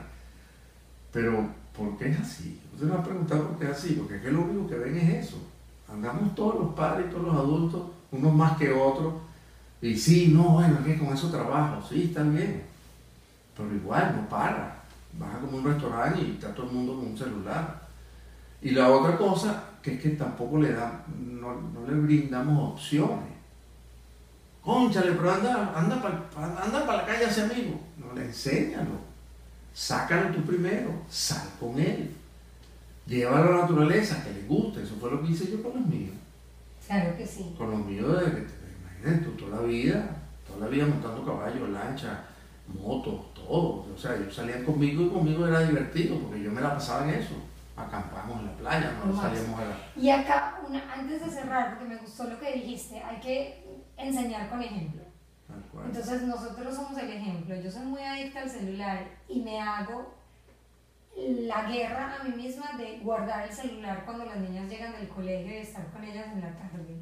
[1.12, 2.60] Pero, ¿por qué es así?
[2.74, 4.74] Usted me va a preguntar por qué es así, porque es que lo único que
[4.76, 5.38] ven es eso.
[5.92, 9.14] Andamos todos los padres todos los adultos, unos más que otros,
[9.80, 12.62] y sí, no, bueno, que con eso trabajo, sí, está bien,
[13.56, 14.82] pero igual no para.
[15.18, 17.86] Vas a como un restaurante y está todo el mundo con un celular.
[18.60, 23.36] Y la otra cosa, que es que tampoco le dan, no, no le brindamos opciones.
[24.62, 27.78] Conchale, pero anda, anda para anda pa la calle a ese amigo.
[27.96, 28.98] No le enséñalo.
[29.72, 32.12] Sácalo tú primero, sal con él.
[33.06, 34.82] Llévalo a la naturaleza, que le guste.
[34.82, 36.14] Eso fue lo que hice yo con los míos.
[36.86, 37.54] Claro que sí.
[37.56, 38.46] Con los míos, que,
[39.00, 42.24] imagínate, tú, toda la vida, toda la vida montando caballos, lancha,
[42.68, 43.86] motos, todo.
[43.94, 47.20] O sea, ellos salían conmigo y conmigo era divertido porque yo me la pasaba en
[47.20, 47.34] eso.
[47.76, 49.76] Acampamos en la playa, no salíamos a la...
[49.94, 53.64] Y acá, una, antes de cerrar, porque me gustó lo que dijiste, hay que
[53.98, 55.02] enseñar con ejemplo.
[55.84, 57.54] Entonces nosotros somos el ejemplo.
[57.54, 60.14] Yo soy muy adicta al celular y me hago
[61.16, 65.52] la guerra a mí misma de guardar el celular cuando las niñas llegan del colegio
[65.52, 67.00] y estar con ellas en la tarde.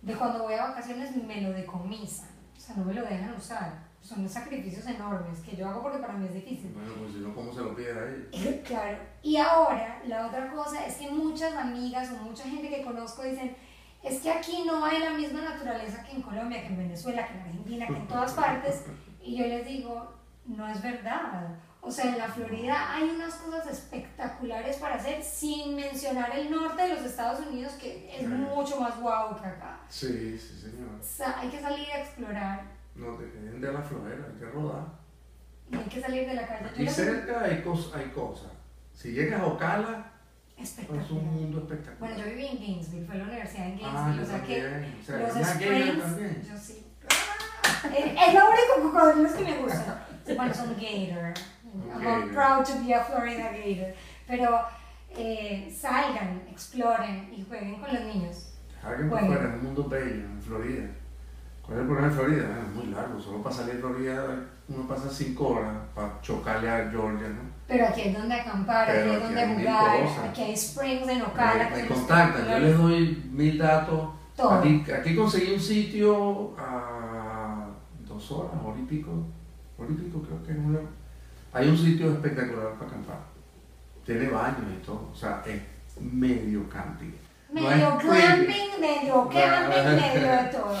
[0.00, 3.88] De cuando voy a vacaciones me lo decomisan, o sea, no me lo dejan usar.
[4.00, 6.72] Son sacrificios enormes que yo hago porque para mí es difícil.
[6.72, 8.60] Bueno, pues si no, ¿cómo se lo pide a ellos?
[8.64, 8.98] Claro.
[9.22, 13.56] Y ahora, la otra cosa es que muchas amigas o mucha gente que conozco dicen,
[14.04, 17.34] es que aquí no hay la misma naturaleza que en Colombia, que en Venezuela, que
[17.34, 18.84] en Argentina, que en todas partes.
[19.20, 20.10] Y yo les digo,
[20.46, 21.54] no es verdad.
[21.80, 26.82] O sea, en la Florida hay unas cosas espectaculares para hacer sin mencionar el norte
[26.82, 28.36] de los Estados Unidos, que es Claro.
[28.36, 29.78] mucho más guau que acá.
[29.88, 30.90] Sí, sí, señor.
[31.00, 32.62] O sea, hay que salir a explorar
[32.94, 34.84] No queden de la florera, hay que rodar.
[35.70, 36.66] y hay que salir de la calle.
[36.68, 38.50] Aquí cerca hay, cos- hay cosas.
[38.92, 40.10] Si llegas a Ocala,
[40.56, 41.12] es Espectacular.
[41.12, 41.98] un mundo espectacular.
[42.00, 44.62] Bueno, yo viví en Gainesville, fue la universidad en ah, Gainesville, yo o sea que
[44.62, 44.98] también.
[45.00, 46.42] O sea, los Springs, también.
[46.42, 46.84] yo sí.
[47.08, 50.04] Ah, Es es lo único cocodrilos que me gustan.
[50.36, 51.34] Bueno, son gator.
[51.74, 52.32] I'm Gator.
[52.32, 53.94] proud to be a Florida gator.
[54.26, 54.60] Pero
[55.16, 58.54] eh, salgan, exploren y jueguen con los niños.
[58.82, 60.86] Alguien por fuera, es un mundo bello, en Florida.
[61.62, 62.46] ¿Cuál es el problema de Florida?
[62.46, 66.68] Bueno, es muy largo, solo para salir de Florida uno pasa cinco horas para chocarle
[66.68, 67.40] a Georgia, ¿no?
[67.66, 70.52] Pero aquí es donde acampar, aquí Pero es aquí donde hay mil jugar, aquí hay
[70.56, 71.70] springs en Ocala.
[71.70, 74.10] me, me contactan, yo les doy mil datos.
[74.36, 74.50] Todo.
[74.52, 77.66] Aquí, aquí conseguí un sitio a
[78.06, 79.10] dos horas, hora y pico,
[79.76, 80.78] hora y pico creo que es una...
[81.52, 83.18] Hay un sitio espectacular para acampar.
[84.04, 85.60] Tiene baño y todo, o sea, es
[86.00, 87.12] medio camping.
[87.50, 90.76] Medio glamping, medio camping, medio de todo.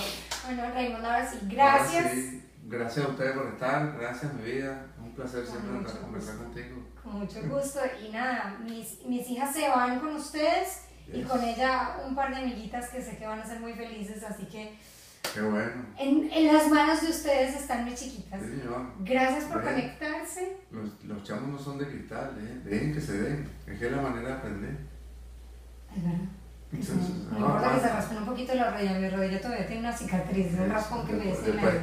[0.46, 2.06] Bueno, Raymond, ahora sí, gracias.
[2.06, 5.78] Ahora sí, gracias a ustedes por estar, gracias mi vida, es un placer Con siempre
[5.80, 6.76] estar conversar contigo.
[7.02, 7.80] Con mucho gusto.
[8.06, 12.42] Y nada, mis, mis hijas se van con ustedes y con ella un par de
[12.42, 14.76] amiguitas que sé que van a ser muy felices, así que
[15.34, 15.70] Qué bueno.
[15.98, 18.40] en, en las manos de ustedes están mis chiquitas.
[18.40, 18.86] Sí, señor.
[19.00, 20.56] Gracias por conectarse.
[20.70, 22.60] Los, los chamos no son de cristal, ¿eh?
[22.64, 23.48] dejen que se den.
[23.66, 24.76] Es que es la manera de aprender.
[25.94, 26.18] Es verdad.
[26.70, 29.80] que No no, importa que se raspen un poquito la rodilla, mi rodilla todavía tiene
[29.80, 31.74] una cicatriz de un raspón que me después, la después,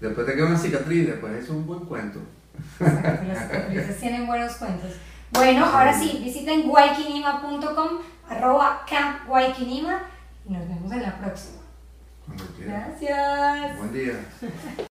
[0.00, 2.20] después te queda una cicatriz, después eso es un buen cuento.
[2.80, 4.90] Exacto, las cicatrices tienen buenos cuentos.
[5.32, 7.88] Bueno, ahora sí, visiten guayquinima.com,
[8.28, 10.02] arroba camp guayquinima
[10.46, 11.59] y nos vemos en la próxima.
[12.58, 13.78] Gracias.
[13.78, 14.24] Buen día.